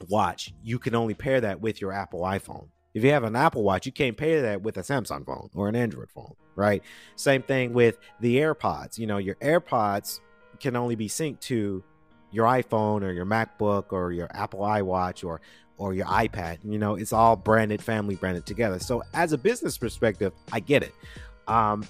Watch, 0.08 0.52
you 0.62 0.78
can 0.78 0.94
only 0.94 1.14
pair 1.14 1.40
that 1.40 1.60
with 1.60 1.80
your 1.80 1.92
Apple 1.92 2.20
iPhone. 2.20 2.68
If 2.94 3.04
you 3.04 3.10
have 3.10 3.24
an 3.24 3.36
Apple 3.36 3.62
Watch, 3.62 3.86
you 3.86 3.92
can't 3.92 4.16
pair 4.16 4.42
that 4.42 4.62
with 4.62 4.76
a 4.76 4.82
Samsung 4.82 5.24
phone 5.24 5.50
or 5.54 5.68
an 5.68 5.76
Android 5.76 6.10
phone, 6.10 6.34
right? 6.54 6.82
Same 7.14 7.42
thing 7.42 7.72
with 7.72 7.98
the 8.20 8.36
AirPods. 8.36 8.98
You 8.98 9.06
know, 9.06 9.18
your 9.18 9.36
AirPods 9.36 10.20
can 10.60 10.76
only 10.76 10.96
be 10.96 11.08
synced 11.08 11.40
to 11.40 11.84
your 12.30 12.46
iPhone 12.46 13.02
or 13.02 13.12
your 13.12 13.26
MacBook 13.26 13.92
or 13.92 14.12
your 14.12 14.28
Apple 14.34 14.60
iWatch 14.60 15.24
or 15.24 15.40
or 15.78 15.94
your 15.94 16.06
iPad. 16.06 16.58
You 16.64 16.78
know, 16.78 16.94
it's 16.94 17.12
all 17.12 17.36
branded, 17.36 17.82
family 17.82 18.14
branded 18.14 18.46
together. 18.46 18.78
So 18.78 19.02
as 19.14 19.32
a 19.32 19.38
business 19.38 19.78
perspective, 19.78 20.32
I 20.52 20.60
get 20.60 20.82
it. 20.82 20.94
Um, 21.48 21.86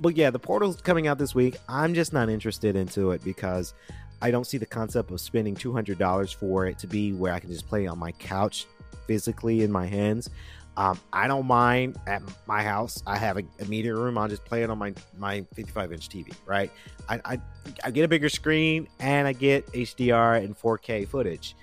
but 0.00 0.16
yeah, 0.16 0.30
the 0.30 0.38
portal's 0.38 0.80
coming 0.80 1.06
out 1.06 1.18
this 1.18 1.34
week. 1.34 1.56
I'm 1.68 1.94
just 1.94 2.12
not 2.12 2.28
interested 2.28 2.76
into 2.76 3.10
it 3.10 3.22
because 3.24 3.74
I 4.22 4.30
don't 4.30 4.46
see 4.46 4.58
the 4.58 4.66
concept 4.66 5.10
of 5.10 5.20
spending 5.20 5.54
$200 5.54 6.34
for 6.34 6.66
it 6.66 6.78
to 6.78 6.86
be 6.86 7.12
where 7.12 7.32
I 7.32 7.40
can 7.40 7.50
just 7.50 7.66
play 7.68 7.86
on 7.86 7.98
my 7.98 8.12
couch 8.12 8.66
physically 9.06 9.62
in 9.62 9.72
my 9.72 9.86
hands. 9.86 10.30
Um, 10.76 11.00
I 11.12 11.26
don't 11.26 11.46
mind 11.46 11.98
at 12.06 12.22
my 12.46 12.62
house. 12.62 13.02
I 13.04 13.18
have 13.18 13.36
a, 13.36 13.42
a, 13.58 13.64
media 13.64 13.96
room. 13.96 14.16
I'll 14.16 14.28
just 14.28 14.44
play 14.44 14.62
it 14.62 14.70
on 14.70 14.78
my 14.78 14.94
my 15.18 15.44
55 15.54 15.92
inch 15.92 16.08
TV. 16.08 16.32
Right. 16.46 16.70
I, 17.08 17.20
I 17.24 17.40
I 17.82 17.90
get 17.90 18.04
a 18.04 18.08
bigger 18.08 18.28
screen 18.28 18.86
and 19.00 19.26
I 19.26 19.32
get 19.32 19.66
HDR 19.72 20.44
and 20.44 20.56
4K 20.56 21.08
footage 21.08 21.56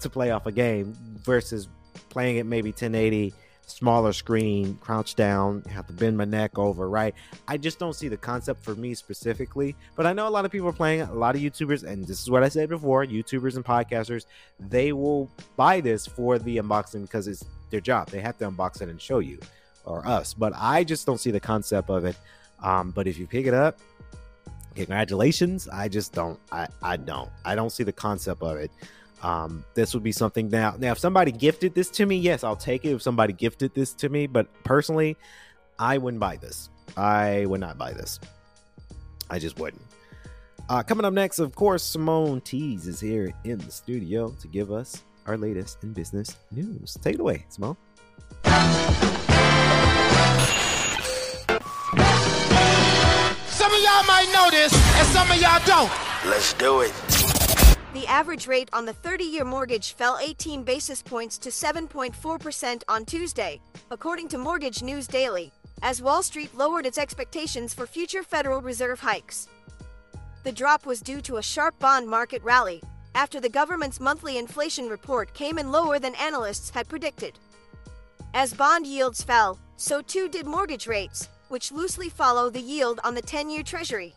to 0.00 0.10
play 0.10 0.30
off 0.30 0.46
a 0.46 0.52
game 0.52 0.96
versus 1.22 1.68
playing 2.08 2.36
it 2.36 2.46
maybe 2.46 2.70
1080 2.70 3.34
smaller 3.66 4.12
screen, 4.12 4.76
crouch 4.80 5.16
down, 5.16 5.62
have 5.62 5.86
to 5.88 5.92
bend 5.92 6.16
my 6.16 6.24
neck 6.24 6.58
over, 6.58 6.88
right? 6.88 7.14
I 7.48 7.56
just 7.56 7.78
don't 7.78 7.94
see 7.94 8.08
the 8.08 8.16
concept 8.16 8.64
for 8.64 8.74
me 8.74 8.94
specifically. 8.94 9.74
But 9.96 10.06
I 10.06 10.12
know 10.12 10.28
a 10.28 10.30
lot 10.30 10.44
of 10.44 10.52
people 10.52 10.68
are 10.68 10.72
playing, 10.72 11.02
a 11.02 11.12
lot 11.12 11.34
of 11.34 11.42
YouTubers, 11.42 11.82
and 11.82 12.06
this 12.06 12.22
is 12.22 12.30
what 12.30 12.42
I 12.42 12.48
said 12.48 12.68
before 12.68 13.04
YouTubers 13.04 13.56
and 13.56 13.64
podcasters, 13.64 14.26
they 14.60 14.92
will 14.92 15.30
buy 15.56 15.80
this 15.80 16.06
for 16.06 16.38
the 16.38 16.58
unboxing 16.58 17.02
because 17.02 17.28
it's 17.28 17.44
their 17.70 17.80
job. 17.80 18.08
They 18.08 18.20
have 18.20 18.38
to 18.38 18.50
unbox 18.50 18.80
it 18.80 18.88
and 18.88 19.00
show 19.00 19.18
you 19.18 19.38
or 19.84 20.06
us. 20.06 20.32
But 20.32 20.52
I 20.56 20.84
just 20.84 21.04
don't 21.04 21.18
see 21.18 21.30
the 21.30 21.40
concept 21.40 21.90
of 21.90 22.04
it. 22.04 22.16
Um, 22.62 22.92
but 22.92 23.06
if 23.06 23.18
you 23.18 23.26
pick 23.26 23.46
it 23.46 23.54
up, 23.54 23.78
congratulations. 24.74 25.68
I 25.68 25.88
just 25.88 26.12
don't. 26.12 26.38
I, 26.52 26.68
I 26.82 26.96
don't. 26.96 27.30
I 27.44 27.54
don't 27.54 27.70
see 27.70 27.82
the 27.82 27.92
concept 27.92 28.42
of 28.42 28.56
it. 28.56 28.70
Um, 29.22 29.64
this 29.74 29.94
would 29.94 30.02
be 30.02 30.12
something 30.12 30.50
now. 30.50 30.74
Now, 30.78 30.92
if 30.92 30.98
somebody 30.98 31.32
gifted 31.32 31.74
this 31.74 31.90
to 31.90 32.06
me, 32.06 32.16
yes, 32.16 32.44
I'll 32.44 32.56
take 32.56 32.84
it. 32.84 32.90
If 32.90 33.02
somebody 33.02 33.32
gifted 33.32 33.74
this 33.74 33.92
to 33.94 34.08
me, 34.08 34.26
but 34.26 34.46
personally, 34.62 35.16
I 35.78 35.98
wouldn't 35.98 36.20
buy 36.20 36.36
this. 36.36 36.70
I 36.96 37.46
would 37.46 37.60
not 37.60 37.78
buy 37.78 37.92
this. 37.92 38.20
I 39.28 39.38
just 39.38 39.58
wouldn't. 39.58 39.82
Uh, 40.68 40.82
coming 40.82 41.04
up 41.04 41.12
next, 41.12 41.38
of 41.38 41.54
course, 41.54 41.82
Simone 41.82 42.40
Tees 42.40 42.86
is 42.88 43.00
here 43.00 43.32
in 43.44 43.58
the 43.58 43.70
studio 43.70 44.30
to 44.40 44.48
give 44.48 44.72
us 44.72 45.02
our 45.26 45.36
latest 45.36 45.82
in 45.82 45.92
business 45.92 46.36
news. 46.50 46.96
Take 47.02 47.14
it 47.14 47.20
away, 47.20 47.46
Simone. 47.48 47.76
Some 53.46 53.72
of 53.72 53.80
y'all 53.80 54.04
might 54.04 54.28
know 54.32 54.50
this, 54.50 54.72
and 54.98 55.08
some 55.08 55.30
of 55.30 55.40
y'all 55.40 55.60
don't. 55.66 55.90
Let's 56.24 56.52
do 56.54 56.80
it. 56.80 57.15
The 57.96 58.06
average 58.08 58.46
rate 58.46 58.68
on 58.74 58.84
the 58.84 58.92
30 58.92 59.24
year 59.24 59.46
mortgage 59.46 59.94
fell 59.94 60.18
18 60.20 60.64
basis 60.64 61.00
points 61.00 61.38
to 61.38 61.48
7.4% 61.48 62.82
on 62.88 63.06
Tuesday, 63.06 63.58
according 63.90 64.28
to 64.28 64.36
Mortgage 64.36 64.82
News 64.82 65.06
Daily, 65.06 65.50
as 65.80 66.02
Wall 66.02 66.22
Street 66.22 66.54
lowered 66.54 66.84
its 66.84 66.98
expectations 66.98 67.72
for 67.72 67.86
future 67.86 68.22
Federal 68.22 68.60
Reserve 68.60 69.00
hikes. 69.00 69.48
The 70.42 70.52
drop 70.52 70.84
was 70.84 71.00
due 71.00 71.22
to 71.22 71.38
a 71.38 71.42
sharp 71.42 71.78
bond 71.78 72.06
market 72.06 72.42
rally 72.42 72.82
after 73.14 73.40
the 73.40 73.48
government's 73.48 73.98
monthly 73.98 74.36
inflation 74.36 74.90
report 74.90 75.32
came 75.32 75.58
in 75.58 75.72
lower 75.72 75.98
than 75.98 76.14
analysts 76.16 76.68
had 76.68 76.90
predicted. 76.90 77.38
As 78.34 78.52
bond 78.52 78.86
yields 78.86 79.22
fell, 79.22 79.58
so 79.78 80.02
too 80.02 80.28
did 80.28 80.44
mortgage 80.44 80.86
rates, 80.86 81.30
which 81.48 81.72
loosely 81.72 82.10
follow 82.10 82.50
the 82.50 82.60
yield 82.60 83.00
on 83.04 83.14
the 83.14 83.22
10 83.22 83.48
year 83.48 83.62
Treasury. 83.62 84.14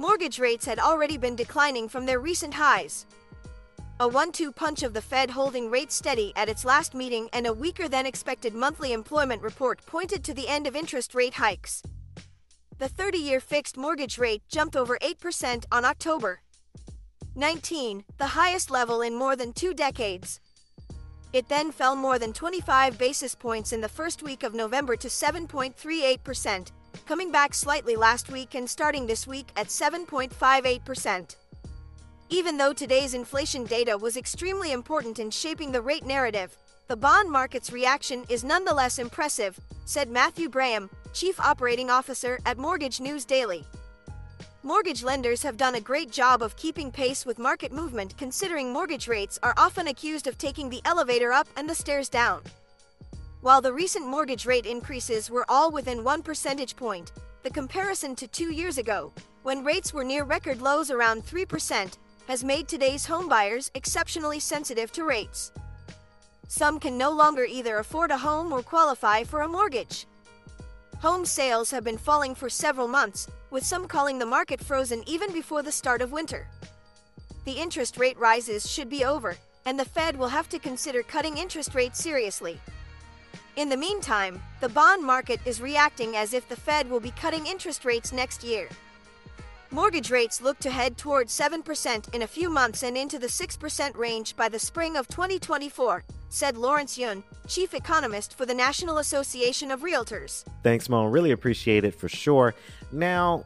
Mortgage 0.00 0.38
rates 0.38 0.64
had 0.64 0.78
already 0.78 1.18
been 1.18 1.36
declining 1.36 1.86
from 1.86 2.06
their 2.06 2.20
recent 2.20 2.54
highs. 2.54 3.04
A 4.00 4.08
one 4.08 4.32
two 4.32 4.50
punch 4.50 4.82
of 4.82 4.94
the 4.94 5.02
Fed 5.02 5.28
holding 5.28 5.70
rates 5.70 5.94
steady 5.94 6.32
at 6.36 6.48
its 6.48 6.64
last 6.64 6.94
meeting 6.94 7.28
and 7.34 7.46
a 7.46 7.52
weaker 7.52 7.86
than 7.86 8.06
expected 8.06 8.54
monthly 8.54 8.94
employment 8.94 9.42
report 9.42 9.84
pointed 9.84 10.24
to 10.24 10.32
the 10.32 10.48
end 10.48 10.66
of 10.66 10.74
interest 10.74 11.14
rate 11.14 11.34
hikes. 11.34 11.82
The 12.78 12.88
30 12.88 13.18
year 13.18 13.40
fixed 13.40 13.76
mortgage 13.76 14.16
rate 14.16 14.40
jumped 14.48 14.74
over 14.74 14.96
8% 15.02 15.66
on 15.70 15.84
October 15.84 16.40
19, 17.34 18.04
the 18.16 18.28
highest 18.28 18.70
level 18.70 19.02
in 19.02 19.14
more 19.14 19.36
than 19.36 19.52
two 19.52 19.74
decades. 19.74 20.40
It 21.34 21.50
then 21.50 21.72
fell 21.72 21.94
more 21.94 22.18
than 22.18 22.32
25 22.32 22.96
basis 22.96 23.34
points 23.34 23.70
in 23.70 23.82
the 23.82 23.88
first 23.90 24.22
week 24.22 24.44
of 24.44 24.54
November 24.54 24.96
to 24.96 25.08
7.38%, 25.08 26.70
coming 27.06 27.30
back 27.32 27.54
slightly 27.54 27.96
last 27.96 28.30
week 28.30 28.54
and 28.54 28.68
starting 28.68 29.06
this 29.06 29.26
week 29.26 29.50
at 29.56 29.66
7.58%. 29.66 31.36
Even 32.28 32.56
though 32.56 32.72
today's 32.72 33.14
inflation 33.14 33.64
data 33.64 33.98
was 33.98 34.16
extremely 34.16 34.72
important 34.72 35.18
in 35.18 35.30
shaping 35.30 35.72
the 35.72 35.82
rate 35.82 36.06
narrative, 36.06 36.56
the 36.86 36.96
bond 36.96 37.30
market's 37.30 37.72
reaction 37.72 38.24
is 38.28 38.44
nonetheless 38.44 38.98
impressive, 38.98 39.58
said 39.84 40.08
Matthew 40.08 40.48
Graham, 40.48 40.88
Chief 41.12 41.40
Operating 41.40 41.90
Officer 41.90 42.38
at 42.46 42.58
Mortgage 42.58 43.00
News 43.00 43.24
Daily. 43.24 43.64
Mortgage 44.62 45.02
lenders 45.02 45.42
have 45.42 45.56
done 45.56 45.76
a 45.76 45.80
great 45.80 46.10
job 46.12 46.42
of 46.42 46.54
keeping 46.56 46.92
pace 46.92 47.24
with 47.24 47.38
market 47.38 47.72
movement 47.72 48.16
considering 48.18 48.72
mortgage 48.72 49.08
rates 49.08 49.38
are 49.42 49.54
often 49.56 49.88
accused 49.88 50.26
of 50.26 50.36
taking 50.36 50.68
the 50.68 50.82
elevator 50.84 51.32
up 51.32 51.48
and 51.56 51.68
the 51.68 51.74
stairs 51.74 52.08
down. 52.08 52.42
While 53.42 53.62
the 53.62 53.72
recent 53.72 54.06
mortgage 54.06 54.44
rate 54.44 54.66
increases 54.66 55.30
were 55.30 55.46
all 55.48 55.70
within 55.70 56.04
one 56.04 56.22
percentage 56.22 56.76
point, 56.76 57.12
the 57.42 57.48
comparison 57.48 58.14
to 58.16 58.28
two 58.28 58.52
years 58.52 58.76
ago, 58.76 59.14
when 59.44 59.64
rates 59.64 59.94
were 59.94 60.04
near 60.04 60.24
record 60.24 60.60
lows 60.60 60.90
around 60.90 61.24
3%, 61.24 61.96
has 62.28 62.44
made 62.44 62.68
today's 62.68 63.06
homebuyers 63.06 63.70
exceptionally 63.74 64.40
sensitive 64.40 64.92
to 64.92 65.04
rates. 65.04 65.52
Some 66.48 66.78
can 66.78 66.98
no 66.98 67.10
longer 67.12 67.44
either 67.44 67.78
afford 67.78 68.10
a 68.10 68.18
home 68.18 68.52
or 68.52 68.62
qualify 68.62 69.24
for 69.24 69.40
a 69.40 69.48
mortgage. 69.48 70.06
Home 70.98 71.24
sales 71.24 71.70
have 71.70 71.82
been 71.82 71.96
falling 71.96 72.34
for 72.34 72.50
several 72.50 72.88
months, 72.88 73.26
with 73.50 73.64
some 73.64 73.88
calling 73.88 74.18
the 74.18 74.26
market 74.26 74.62
frozen 74.62 75.02
even 75.06 75.32
before 75.32 75.62
the 75.62 75.72
start 75.72 76.02
of 76.02 76.12
winter. 76.12 76.46
The 77.46 77.52
interest 77.52 77.96
rate 77.96 78.18
rises 78.18 78.70
should 78.70 78.90
be 78.90 79.02
over, 79.02 79.34
and 79.64 79.80
the 79.80 79.86
Fed 79.86 80.18
will 80.18 80.28
have 80.28 80.50
to 80.50 80.58
consider 80.58 81.02
cutting 81.02 81.38
interest 81.38 81.74
rates 81.74 81.98
seriously. 81.98 82.60
In 83.56 83.68
the 83.68 83.76
meantime, 83.76 84.40
the 84.60 84.68
bond 84.68 85.04
market 85.04 85.40
is 85.44 85.60
reacting 85.60 86.16
as 86.16 86.34
if 86.34 86.48
the 86.48 86.56
Fed 86.56 86.88
will 86.88 87.00
be 87.00 87.10
cutting 87.10 87.46
interest 87.46 87.84
rates 87.84 88.12
next 88.12 88.44
year. 88.44 88.68
Mortgage 89.72 90.10
rates 90.10 90.40
look 90.40 90.58
to 90.60 90.70
head 90.70 90.96
towards 90.96 91.36
7% 91.38 92.14
in 92.14 92.22
a 92.22 92.26
few 92.26 92.48
months 92.48 92.82
and 92.82 92.96
into 92.96 93.18
the 93.18 93.26
6% 93.26 93.96
range 93.96 94.36
by 94.36 94.48
the 94.48 94.58
spring 94.58 94.96
of 94.96 95.06
2024, 95.08 96.02
said 96.28 96.56
Lawrence 96.56 96.96
Yun, 96.96 97.22
chief 97.48 97.74
economist 97.74 98.36
for 98.36 98.46
the 98.46 98.54
National 98.54 98.98
Association 98.98 99.70
of 99.70 99.80
Realtors. 99.82 100.44
Thanks, 100.62 100.88
Mo. 100.88 101.06
Really 101.06 101.32
appreciate 101.32 101.84
it 101.84 101.94
for 101.94 102.08
sure. 102.08 102.54
Now, 102.92 103.44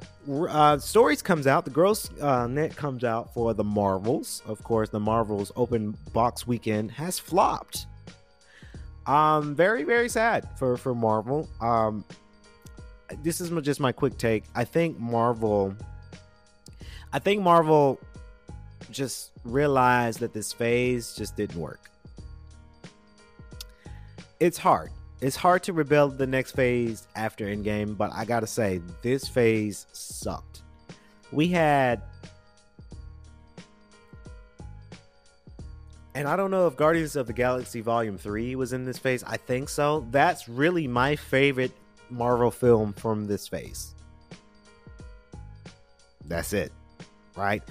uh, 0.49 0.79
stories 0.79 1.23
comes 1.23 1.47
out. 1.47 1.65
The 1.65 1.71
gross 1.71 2.11
uh, 2.21 2.47
net 2.47 2.77
comes 2.77 3.05
out 3.05 3.33
for 3.35 3.53
the 3.53 3.65
Marvels. 3.65 4.43
Of 4.47 4.63
course, 4.65 4.91
the 4.91 5.01
Marvels 5.01 5.51
open 5.57 5.97
box 6.13 6.47
weekend 6.47 6.93
has 6.93 7.19
flopped. 7.19 7.87
Um, 9.07 9.55
very 9.55 9.85
very 9.85 10.09
sad 10.09 10.49
for 10.59 10.77
for 10.77 10.95
Marvel. 10.95 11.49
Um, 11.61 12.05
this 13.23 13.41
is 13.41 13.51
just 13.63 13.81
my 13.81 13.93
quick 13.93 14.17
take. 14.19 14.45
I 14.55 14.65
think 14.65 14.99
Marvel 14.99 15.77
I 17.15 17.21
think 17.21 17.43
Marvel 17.43 18.01
just 18.91 19.31
realized 19.45 20.19
that 20.19 20.33
this 20.33 20.53
phase 20.53 21.15
just 21.15 21.37
didn't 21.37 21.61
work. 21.61 21.91
It's 24.41 24.59
hard. 24.59 24.91
It's 25.21 25.37
hard 25.37 25.63
to 25.63 25.73
rebuild 25.73 26.19
the 26.19 26.27
next 26.27 26.53
phase 26.53 27.07
after 27.15 27.47
Endgame, 27.47 27.97
but 27.97 28.13
I 28.13 28.25
gotta 28.25 28.49
say, 28.49 28.81
this 29.03 29.29
phase 29.29 29.87
sucked. 29.93 30.63
We 31.31 31.49
had. 31.49 32.03
And 36.15 36.29
I 36.29 36.37
don't 36.37 36.51
know 36.51 36.67
if 36.67 36.77
Guardians 36.77 37.17
of 37.17 37.27
the 37.27 37.33
Galaxy 37.33 37.81
Volume 37.81 38.19
3 38.19 38.55
was 38.57 38.73
in 38.73 38.85
this 38.85 38.99
phase. 38.99 39.25
I 39.25 39.37
think 39.37 39.69
so. 39.69 40.07
That's 40.11 40.49
really 40.49 40.87
my 40.87 41.17
favorite 41.17 41.73
Marvel 42.09 42.51
film 42.51 42.93
from 42.93 43.27
this 43.27 43.49
phase. 43.49 43.95
That's 46.27 46.53
it 46.53 46.73
right? 47.37 47.63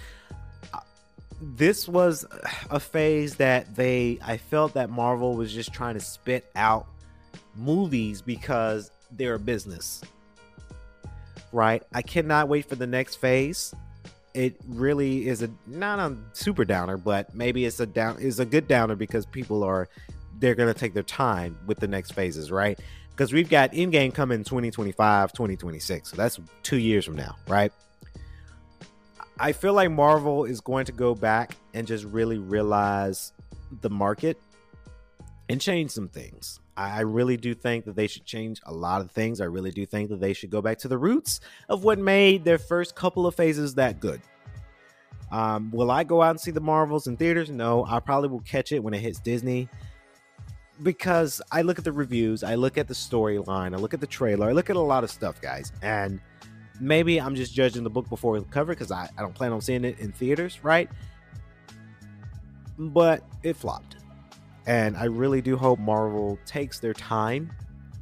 Uh, 0.73 0.79
this 1.41 1.88
was 1.88 2.25
a 2.69 2.79
phase 2.79 3.36
that 3.36 3.75
they, 3.75 4.19
I 4.23 4.38
felt 4.38 4.73
that 4.73 4.89
Marvel 4.89 5.36
was 5.36 5.53
just 5.53 5.73
trying 5.73 5.95
to 5.95 5.99
spit 5.99 6.49
out 6.56 6.88
movies 7.56 8.21
because 8.21 8.91
they're 9.12 9.36
a 9.36 9.39
business, 9.39 10.01
right? 11.51 11.84
I 11.93 12.01
cannot 12.01 12.47
wait 12.47 12.67
for 12.67 12.75
the 12.75 12.88
next 12.88 13.15
phase. 13.15 13.73
It 14.34 14.60
really 14.67 15.28
is 15.28 15.43
a 15.43 15.50
not 15.67 16.00
a 16.00 16.17
super 16.34 16.65
downer, 16.65 16.98
but 16.98 17.34
maybe 17.36 17.65
it's 17.65 17.80
a 17.80 17.86
down 17.86 18.19
is 18.19 18.39
a 18.39 18.46
good 18.46 18.67
downer 18.67 18.96
because 18.96 19.26
people 19.26 19.63
are 19.63 19.88
they're 20.39 20.56
gonna 20.56 20.74
take 20.74 20.93
their 20.93 21.04
time 21.04 21.58
with 21.67 21.80
the 21.80 21.88
next 21.88 22.12
phases, 22.12 22.52
right? 22.52 22.80
Because 23.12 23.32
we've 23.32 23.50
got 23.50 23.74
Endgame 23.74 24.12
coming 24.12 24.39
2025, 24.39 25.34
2026. 25.34 26.10
So 26.10 26.15
that's 26.15 26.39
two 26.63 26.78
years 26.78 27.06
from 27.06 27.15
now, 27.15 27.36
right? 27.48 27.72
I 29.39 29.52
feel 29.52 29.74
like 29.74 29.91
Marvel 29.91 30.46
is 30.46 30.62
going 30.62 30.86
to 30.86 30.91
go 30.91 31.13
back 31.13 31.56
and 31.74 31.86
just 31.86 32.06
really 32.06 32.38
realize 32.39 33.34
the 33.82 33.89
market 33.89 34.39
and 35.50 35.60
change 35.60 35.91
some 35.91 36.08
things. 36.08 36.60
I 36.75 37.01
really 37.01 37.38
do 37.38 37.53
think 37.53 37.86
that 37.86 37.95
they 37.95 38.07
should 38.07 38.25
change 38.25 38.59
a 38.65 38.73
lot 38.73 39.01
of 39.01 39.12
things. 39.12 39.41
I 39.41 39.45
really 39.45 39.71
do 39.71 39.86
think 39.86 40.09
that 40.09 40.19
they 40.19 40.33
should 40.33 40.49
go 40.49 40.62
back 40.62 40.79
to 40.79 40.88
the 40.88 40.97
roots 40.97 41.39
of 41.69 41.83
what 41.83 41.99
made 41.99 42.43
their 42.43 42.57
first 42.57 42.95
couple 42.95 43.27
of 43.27 43.36
phases 43.36 43.75
that 43.75 43.99
good. 43.99 44.21
Um, 45.31 45.71
will 45.71 45.91
I 45.91 46.03
go 46.03 46.21
out 46.21 46.31
and 46.31 46.39
see 46.39 46.51
the 46.51 46.62
Marvels 46.62 47.07
in 47.07 47.17
theaters? 47.17 47.49
No, 47.49 47.86
I 47.86 47.99
probably 47.99 48.29
will 48.29 48.41
catch 48.41 48.71
it 48.71 48.83
when 48.83 48.93
it 48.93 48.99
hits 48.99 49.19
Disney 49.19 49.69
because 50.81 51.41
I 51.51 51.62
look 51.62 51.77
at 51.77 51.83
the 51.83 51.91
reviews, 51.91 52.43
I 52.43 52.55
look 52.55 52.77
at 52.77 52.88
the 52.88 52.93
storyline, 52.93 53.73
I 53.73 53.77
look 53.77 53.93
at 53.93 54.01
the 54.01 54.07
trailer, 54.07 54.49
I 54.49 54.51
look 54.53 54.69
at 54.69 54.75
a 54.75 54.81
lot 54.81 55.03
of 55.03 55.12
stuff, 55.12 55.39
guys, 55.41 55.71
and 55.81 56.19
maybe 56.79 57.21
I'm 57.21 57.36
just 57.36 57.53
judging 57.53 57.83
the 57.83 57.89
book 57.89 58.09
before 58.09 58.39
the 58.39 58.45
cover 58.45 58.73
because 58.73 58.91
I, 58.91 59.09
I 59.17 59.21
don't 59.21 59.36
plan 59.36 59.51
on 59.51 59.62
seeing 59.62 59.86
it 59.86 59.99
in 59.99 60.12
theaters, 60.12 60.63
right? 60.63 60.89
But 62.77 63.23
it 63.43 63.55
flopped. 63.55 63.97
And 64.65 64.95
I 64.95 65.06
really 65.06 65.41
do 65.41 65.58
hope 65.58 65.80
Marvel 65.80 66.39
takes 66.45 66.80
their 66.80 66.93
time 66.93 67.52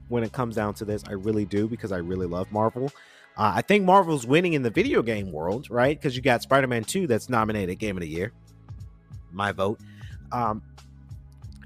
when 0.09 0.23
it 0.23 0.31
comes 0.31 0.55
down 0.55 0.73
to 0.75 0.85
this. 0.85 1.03
I 1.07 1.13
really 1.13 1.45
do 1.45 1.67
because 1.67 1.91
I 1.91 1.97
really 1.97 2.27
love 2.27 2.51
Marvel. 2.51 2.91
Uh, 3.37 3.53
I 3.55 3.61
think 3.61 3.85
Marvel's 3.85 4.27
winning 4.27 4.53
in 4.53 4.61
the 4.61 4.69
video 4.69 5.01
game 5.01 5.31
world, 5.31 5.67
right? 5.69 5.97
Because 5.97 6.15
you 6.15 6.21
got 6.21 6.41
Spider 6.43 6.67
Man 6.67 6.83
2 6.83 7.07
that's 7.07 7.29
nominated 7.29 7.79
Game 7.79 7.95
of 7.97 8.01
the 8.01 8.09
Year. 8.09 8.31
My 9.31 9.51
vote. 9.51 9.79
Um, 10.31 10.61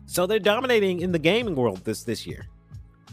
so 0.06 0.28
they're 0.28 0.40
dominating 0.40 1.02
in 1.02 1.12
the 1.12 1.20
gaming 1.20 1.56
world 1.56 1.84
this 1.84 2.04
this 2.04 2.26
year. 2.28 2.46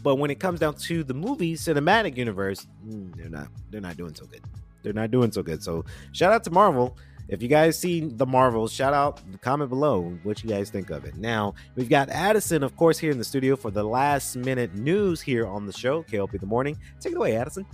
But 0.03 0.15
when 0.15 0.29
it 0.29 0.39
comes 0.39 0.59
down 0.59 0.75
to 0.75 1.03
the 1.03 1.13
movie 1.13 1.55
cinematic 1.55 2.17
universe, 2.17 2.67
mm, 2.85 3.15
they're 3.15 3.29
not 3.29 3.47
they're 3.71 3.81
not 3.81 3.97
doing 3.97 4.13
so 4.13 4.25
good. 4.25 4.41
They're 4.83 4.93
not 4.93 5.11
doing 5.11 5.31
so 5.31 5.41
good. 5.41 5.63
So 5.63 5.85
shout 6.11 6.31
out 6.31 6.43
to 6.43 6.51
Marvel. 6.51 6.97
If 7.29 7.41
you 7.41 7.47
guys 7.47 7.79
see 7.79 8.01
the 8.01 8.25
Marvels, 8.25 8.73
shout 8.73 8.93
out, 8.93 9.21
comment 9.41 9.69
below 9.69 10.17
what 10.23 10.43
you 10.43 10.49
guys 10.49 10.69
think 10.69 10.89
of 10.89 11.05
it. 11.05 11.15
Now, 11.15 11.55
we've 11.75 11.87
got 11.87 12.09
Addison, 12.09 12.63
of 12.63 12.75
course, 12.75 12.99
here 12.99 13.11
in 13.11 13.17
the 13.17 13.23
studio 13.23 13.55
for 13.55 13.71
the 13.71 13.83
last 13.83 14.35
minute 14.35 14.75
news 14.75 15.21
here 15.21 15.47
on 15.47 15.65
the 15.65 15.71
show, 15.71 16.03
KLP 16.03 16.39
The 16.39 16.45
Morning. 16.45 16.77
Take 16.99 17.13
it 17.13 17.15
away, 17.15 17.37
Addison. 17.37 17.65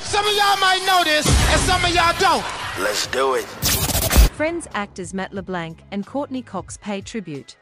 Some 0.00 0.26
of 0.26 0.34
y'all 0.34 0.58
might 0.58 0.82
know 0.84 1.04
this, 1.04 1.26
and 1.26 1.60
some 1.60 1.84
of 1.84 1.94
y'all 1.94 2.14
don't. 2.18 2.44
Let's 2.82 3.06
do 3.06 3.34
it. 3.34 3.44
Friends 4.34 4.66
actors 4.74 5.14
Matt 5.14 5.32
LeBlanc 5.32 5.78
and 5.92 6.04
Courteney 6.04 6.42
Cox 6.42 6.76
pay 6.76 7.00
tribute. 7.00 7.56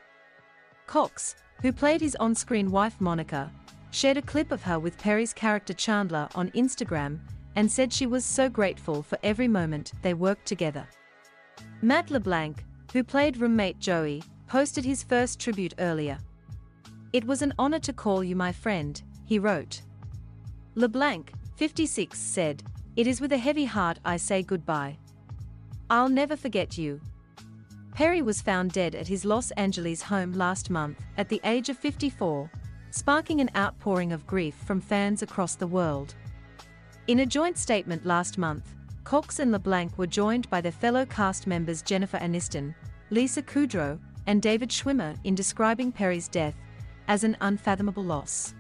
Cox, 0.87 1.37
who 1.61 1.71
played 1.71 2.01
his 2.01 2.17
on 2.17 2.35
screen 2.35 2.71
wife 2.71 2.99
Monica, 2.99 3.53
shared 3.93 4.17
a 4.17 4.23
clip 4.23 4.51
of 4.51 4.63
her 4.63 4.81
with 4.81 4.99
Perry's 4.99 5.33
character 5.33 5.73
Chandler 5.73 6.29
on 6.35 6.51
Instagram 6.51 7.21
and 7.55 7.71
said 7.71 7.93
she 7.93 8.07
was 8.07 8.25
so 8.25 8.49
grateful 8.49 9.03
for 9.03 9.19
every 9.23 9.47
moment 9.47 9.93
they 10.03 10.15
worked 10.15 10.47
together. 10.47 10.89
Matt 11.83 12.11
LeBlanc, 12.11 12.65
who 12.93 13.05
played 13.05 13.37
roommate 13.37 13.79
Joey, 13.79 14.23
posted 14.49 14.85
his 14.85 15.03
first 15.03 15.39
tribute 15.39 15.75
earlier. 15.79 16.19
It 17.13 17.25
was 17.25 17.43
an 17.43 17.53
honor 17.59 17.79
to 17.81 17.93
call 17.93 18.25
you 18.25 18.35
my 18.35 18.51
friend, 18.51 19.01
he 19.27 19.39
wrote. 19.39 19.83
LeBlanc, 20.75 21.33
56, 21.57 22.19
said, 22.19 22.63
It 22.97 23.07
is 23.07 23.21
with 23.21 23.33
a 23.33 23.39
heavy 23.39 23.67
heart 23.67 23.99
I 24.05 24.17
say 24.17 24.43
goodbye. 24.43 24.97
I'll 25.91 26.09
never 26.09 26.37
forget 26.37 26.79
you. 26.79 27.01
Perry 27.95 28.23
was 28.23 28.41
found 28.41 28.73
dead 28.73 28.95
at 28.95 29.07
his 29.07 29.27
Los 29.27 29.51
Angeles 29.53 30.01
home 30.01 30.33
last 30.33 30.71
month, 30.71 30.99
at 31.19 31.29
the 31.29 31.43
age 31.45 31.69
of 31.69 31.77
54, 31.77 32.51
sparking 32.93 33.41
an 33.41 33.51
outpouring 33.57 34.13
of 34.13 34.27
grief 34.27 34.55
from 34.67 34.81
fans 34.81 35.23
across 35.23 35.55
the 35.55 35.67
world. 35.67 36.15
In 37.07 37.21
a 37.21 37.27
joint 37.27 37.57
statement 37.57 38.05
last 38.05 38.37
month, 38.37 38.75
Cox 39.03 39.39
and 39.39 39.51
LeBlanc 39.51 39.97
were 39.97 40.07
joined 40.07 40.49
by 40.51 40.61
their 40.61 40.73
fellow 40.73 41.07
cast 41.07 41.47
members 41.47 41.81
Jennifer 41.81 42.19
Aniston, 42.19 42.75
Lisa 43.11 43.43
Kudrow, 43.43 43.99
and 44.27 44.43
David 44.43 44.69
Schwimmer 44.69 45.17
in 45.25 45.35
describing 45.35 45.91
Perry's 45.91 46.29
death 46.29 46.55
as 47.09 47.25
an 47.25 47.37
unfathomable 47.41 48.05
loss. 48.05 48.55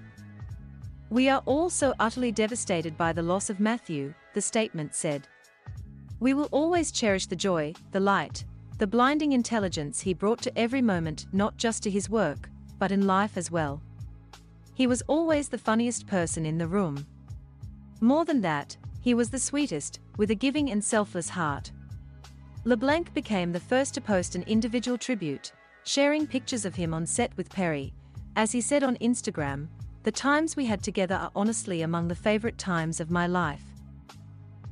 We 1.10 1.28
are 1.28 1.42
all 1.44 1.68
so 1.68 1.94
utterly 2.00 2.32
devastated 2.32 2.96
by 2.96 3.12
the 3.12 3.22
loss 3.22 3.50
of 3.50 3.60
Matthew, 3.60 4.14
the 4.32 4.40
statement 4.40 4.94
said. 4.94 5.28
We 6.20 6.32
will 6.32 6.48
always 6.50 6.90
cherish 6.90 7.26
the 7.26 7.36
joy, 7.36 7.74
the 7.90 8.00
light, 8.00 8.44
the 8.78 8.86
blinding 8.86 9.32
intelligence 9.32 10.00
he 10.00 10.14
brought 10.14 10.40
to 10.42 10.58
every 10.58 10.80
moment 10.80 11.26
not 11.32 11.58
just 11.58 11.82
to 11.82 11.90
his 11.90 12.08
work, 12.08 12.48
but 12.78 12.90
in 12.90 13.06
life 13.06 13.36
as 13.36 13.50
well. 13.50 13.82
He 14.82 14.88
was 14.88 15.04
always 15.06 15.48
the 15.48 15.58
funniest 15.58 16.08
person 16.08 16.44
in 16.44 16.58
the 16.58 16.66
room. 16.66 17.06
More 18.00 18.24
than 18.24 18.40
that, 18.40 18.76
he 19.00 19.14
was 19.14 19.30
the 19.30 19.38
sweetest, 19.38 20.00
with 20.16 20.32
a 20.32 20.34
giving 20.34 20.72
and 20.72 20.82
selfless 20.82 21.28
heart. 21.28 21.70
LeBlanc 22.64 23.14
became 23.14 23.52
the 23.52 23.60
first 23.60 23.94
to 23.94 24.00
post 24.00 24.34
an 24.34 24.42
individual 24.48 24.98
tribute, 24.98 25.52
sharing 25.84 26.26
pictures 26.26 26.64
of 26.64 26.74
him 26.74 26.92
on 26.92 27.06
set 27.06 27.30
with 27.36 27.48
Perry. 27.48 27.94
As 28.34 28.50
he 28.50 28.60
said 28.60 28.82
on 28.82 28.96
Instagram, 28.96 29.68
the 30.02 30.10
times 30.10 30.56
we 30.56 30.66
had 30.66 30.82
together 30.82 31.14
are 31.14 31.30
honestly 31.36 31.82
among 31.82 32.08
the 32.08 32.16
favorite 32.16 32.58
times 32.58 32.98
of 32.98 33.08
my 33.08 33.28
life. 33.28 33.62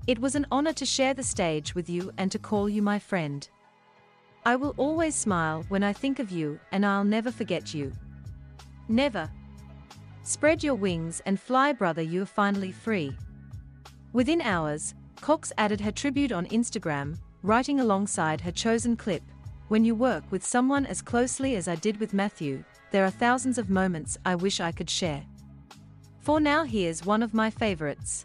It 0.09 0.19
was 0.19 0.35
an 0.35 0.49
honor 0.51 0.73
to 0.73 0.85
share 0.85 1.15
the 1.15 1.23
stage 1.23 1.77
with 1.77 1.89
you 1.89 2.11
and 2.19 2.33
to 2.33 2.39
call 2.41 2.69
you 2.69 2.83
my 2.83 2.99
friend. 2.99 3.49
I 4.45 4.57
will 4.57 4.75
always 4.77 5.15
smile 5.15 5.65
when 5.69 5.85
I 5.85 5.93
think 5.93 6.19
of 6.19 6.33
you 6.33 6.59
and 6.73 6.85
I'll 6.85 7.05
never 7.05 7.31
forget 7.31 7.73
you. 7.73 7.93
Never. 8.89 9.31
Spread 10.31 10.63
your 10.63 10.77
wings 10.77 11.21
and 11.27 11.41
fly, 11.41 11.73
brother, 11.73 12.03
you 12.03 12.23
are 12.23 12.25
finally 12.25 12.71
free. 12.71 13.17
Within 14.13 14.41
hours, 14.41 14.95
Cox 15.21 15.53
added 15.59 15.81
her 15.81 15.91
tribute 15.91 16.31
on 16.31 16.47
Instagram, 16.47 17.19
writing 17.43 17.81
alongside 17.81 18.41
her 18.41 18.53
chosen 18.53 18.97
clip 18.97 19.25
When 19.67 19.85
you 19.85 19.97
work 19.97 20.23
with 20.31 20.47
someone 20.47 20.87
as 20.87 21.03
closely 21.03 21.57
as 21.57 21.67
I 21.67 21.75
did 21.75 21.99
with 21.99 22.15
Matthew, 22.15 22.63
there 22.93 23.05
are 23.05 23.11
thousands 23.11 23.59
of 23.59 23.71
moments 23.71 24.19
I 24.25 24.37
wish 24.37 24.61
I 24.61 24.71
could 24.71 24.89
share. 24.89 25.25
For 26.21 26.39
now, 26.39 26.63
here's 26.63 27.05
one 27.05 27.25
of 27.25 27.35
my 27.35 27.51
favorites. 27.51 28.25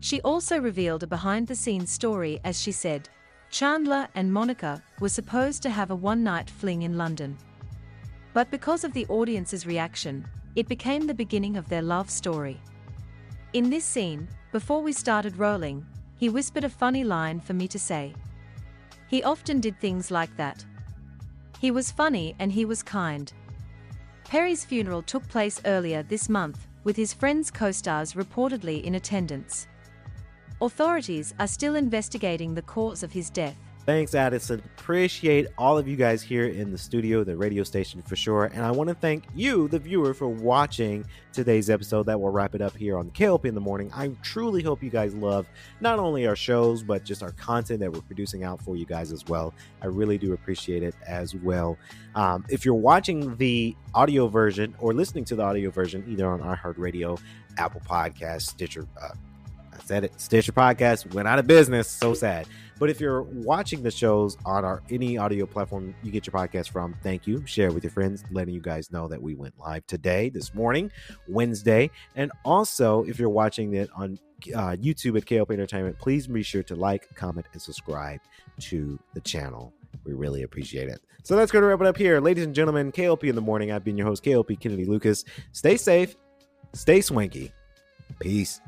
She 0.00 0.22
also 0.22 0.58
revealed 0.58 1.02
a 1.02 1.06
behind 1.06 1.46
the 1.46 1.54
scenes 1.54 1.92
story 1.92 2.40
as 2.42 2.58
she 2.58 2.72
said, 2.72 3.10
Chandler 3.50 4.08
and 4.14 4.32
Monica 4.32 4.82
were 4.98 5.10
supposed 5.10 5.62
to 5.64 5.68
have 5.68 5.90
a 5.90 5.94
one 6.10 6.24
night 6.24 6.48
fling 6.48 6.80
in 6.80 6.96
London. 6.96 7.36
But 8.32 8.50
because 8.50 8.82
of 8.82 8.94
the 8.94 9.06
audience's 9.08 9.66
reaction, 9.66 10.26
it 10.54 10.68
became 10.68 11.06
the 11.06 11.14
beginning 11.14 11.56
of 11.56 11.68
their 11.68 11.82
love 11.82 12.10
story. 12.10 12.60
In 13.52 13.70
this 13.70 13.84
scene, 13.84 14.28
before 14.50 14.82
we 14.82 14.92
started 14.92 15.36
rolling, 15.38 15.86
he 16.16 16.28
whispered 16.28 16.64
a 16.64 16.68
funny 16.68 17.04
line 17.04 17.40
for 17.40 17.54
me 17.54 17.66
to 17.68 17.78
say. 17.78 18.14
He 19.08 19.22
often 19.22 19.60
did 19.60 19.78
things 19.80 20.10
like 20.10 20.34
that. 20.36 20.64
He 21.58 21.70
was 21.70 21.90
funny 21.90 22.34
and 22.38 22.50
he 22.50 22.64
was 22.64 22.82
kind. 22.82 23.32
Perry's 24.24 24.64
funeral 24.64 25.02
took 25.02 25.26
place 25.28 25.60
earlier 25.64 26.02
this 26.02 26.28
month, 26.28 26.66
with 26.84 26.96
his 26.96 27.12
friends' 27.12 27.50
co 27.50 27.70
stars 27.70 28.14
reportedly 28.14 28.82
in 28.82 28.94
attendance. 28.94 29.68
Authorities 30.60 31.34
are 31.38 31.46
still 31.46 31.74
investigating 31.74 32.54
the 32.54 32.62
cause 32.62 33.02
of 33.02 33.12
his 33.12 33.30
death. 33.30 33.56
Thanks, 33.84 34.14
Addison. 34.14 34.62
Appreciate 34.78 35.48
all 35.58 35.76
of 35.76 35.88
you 35.88 35.96
guys 35.96 36.22
here 36.22 36.46
in 36.46 36.70
the 36.70 36.78
studio, 36.78 37.24
the 37.24 37.36
radio 37.36 37.64
station 37.64 38.00
for 38.00 38.14
sure. 38.14 38.44
And 38.44 38.64
I 38.64 38.70
want 38.70 38.88
to 38.90 38.94
thank 38.94 39.24
you, 39.34 39.66
the 39.66 39.80
viewer, 39.80 40.14
for 40.14 40.28
watching 40.28 41.04
today's 41.32 41.68
episode. 41.68 42.04
That 42.06 42.20
will 42.20 42.30
wrap 42.30 42.54
it 42.54 42.60
up 42.60 42.76
here 42.76 42.96
on 42.96 43.10
KLP 43.10 43.46
in 43.46 43.56
the 43.56 43.60
morning. 43.60 43.90
I 43.92 44.12
truly 44.22 44.62
hope 44.62 44.84
you 44.84 44.90
guys 44.90 45.16
love 45.16 45.48
not 45.80 45.98
only 45.98 46.28
our 46.28 46.36
shows, 46.36 46.84
but 46.84 47.02
just 47.02 47.24
our 47.24 47.32
content 47.32 47.80
that 47.80 47.92
we're 47.92 48.02
producing 48.02 48.44
out 48.44 48.62
for 48.62 48.76
you 48.76 48.86
guys 48.86 49.10
as 49.10 49.26
well. 49.26 49.52
I 49.82 49.86
really 49.86 50.16
do 50.16 50.32
appreciate 50.32 50.84
it 50.84 50.94
as 51.04 51.34
well. 51.34 51.76
Um, 52.14 52.44
if 52.48 52.64
you're 52.64 52.74
watching 52.74 53.36
the 53.36 53.74
audio 53.94 54.28
version 54.28 54.76
or 54.78 54.94
listening 54.94 55.24
to 55.24 55.34
the 55.34 55.42
audio 55.42 55.70
version, 55.70 56.04
either 56.08 56.28
on 56.28 56.40
iHeartRadio, 56.40 57.20
Apple 57.58 57.80
Podcasts, 57.80 58.42
Stitcher, 58.42 58.86
uh, 59.02 59.08
I 59.72 59.82
said 59.84 60.04
it, 60.04 60.20
Stitcher 60.20 60.52
Podcast 60.52 61.12
went 61.14 61.28
out 61.28 61.38
of 61.38 61.46
business. 61.46 61.88
So 61.88 62.14
sad. 62.14 62.46
But 62.78 62.90
if 62.90 63.00
you're 63.00 63.22
watching 63.22 63.82
the 63.82 63.92
shows 63.92 64.36
on 64.44 64.64
our 64.64 64.82
any 64.90 65.16
audio 65.16 65.46
platform 65.46 65.94
you 66.02 66.10
get 66.10 66.26
your 66.26 66.32
podcast 66.32 66.70
from, 66.70 66.96
thank 67.02 67.28
you. 67.28 67.46
Share 67.46 67.70
with 67.70 67.84
your 67.84 67.92
friends, 67.92 68.24
letting 68.32 68.54
you 68.54 68.60
guys 68.60 68.90
know 68.90 69.06
that 69.06 69.22
we 69.22 69.34
went 69.34 69.56
live 69.58 69.86
today, 69.86 70.30
this 70.30 70.52
morning, 70.52 70.90
Wednesday. 71.28 71.90
And 72.16 72.32
also, 72.44 73.04
if 73.04 73.20
you're 73.20 73.28
watching 73.28 73.74
it 73.74 73.88
on 73.94 74.18
uh, 74.54 74.74
YouTube 74.80 75.16
at 75.16 75.26
KLP 75.26 75.52
Entertainment, 75.52 75.98
please 75.98 76.26
be 76.26 76.42
sure 76.42 76.64
to 76.64 76.74
like, 76.74 77.14
comment, 77.14 77.46
and 77.52 77.62
subscribe 77.62 78.20
to 78.60 78.98
the 79.14 79.20
channel. 79.20 79.72
We 80.04 80.14
really 80.14 80.42
appreciate 80.42 80.88
it. 80.88 81.00
So 81.22 81.36
that's 81.36 81.52
going 81.52 81.62
to 81.62 81.68
wrap 81.68 81.80
it 81.80 81.86
up 81.86 81.96
here. 81.96 82.20
Ladies 82.20 82.44
and 82.44 82.54
gentlemen, 82.54 82.90
KLP 82.90 83.28
in 83.28 83.36
the 83.36 83.40
morning. 83.40 83.70
I've 83.70 83.84
been 83.84 83.96
your 83.96 84.08
host, 84.08 84.24
KLP 84.24 84.58
Kennedy 84.58 84.86
Lucas. 84.86 85.24
Stay 85.52 85.76
safe, 85.76 86.16
stay 86.72 87.00
swanky. 87.00 87.52
Peace. 88.18 88.60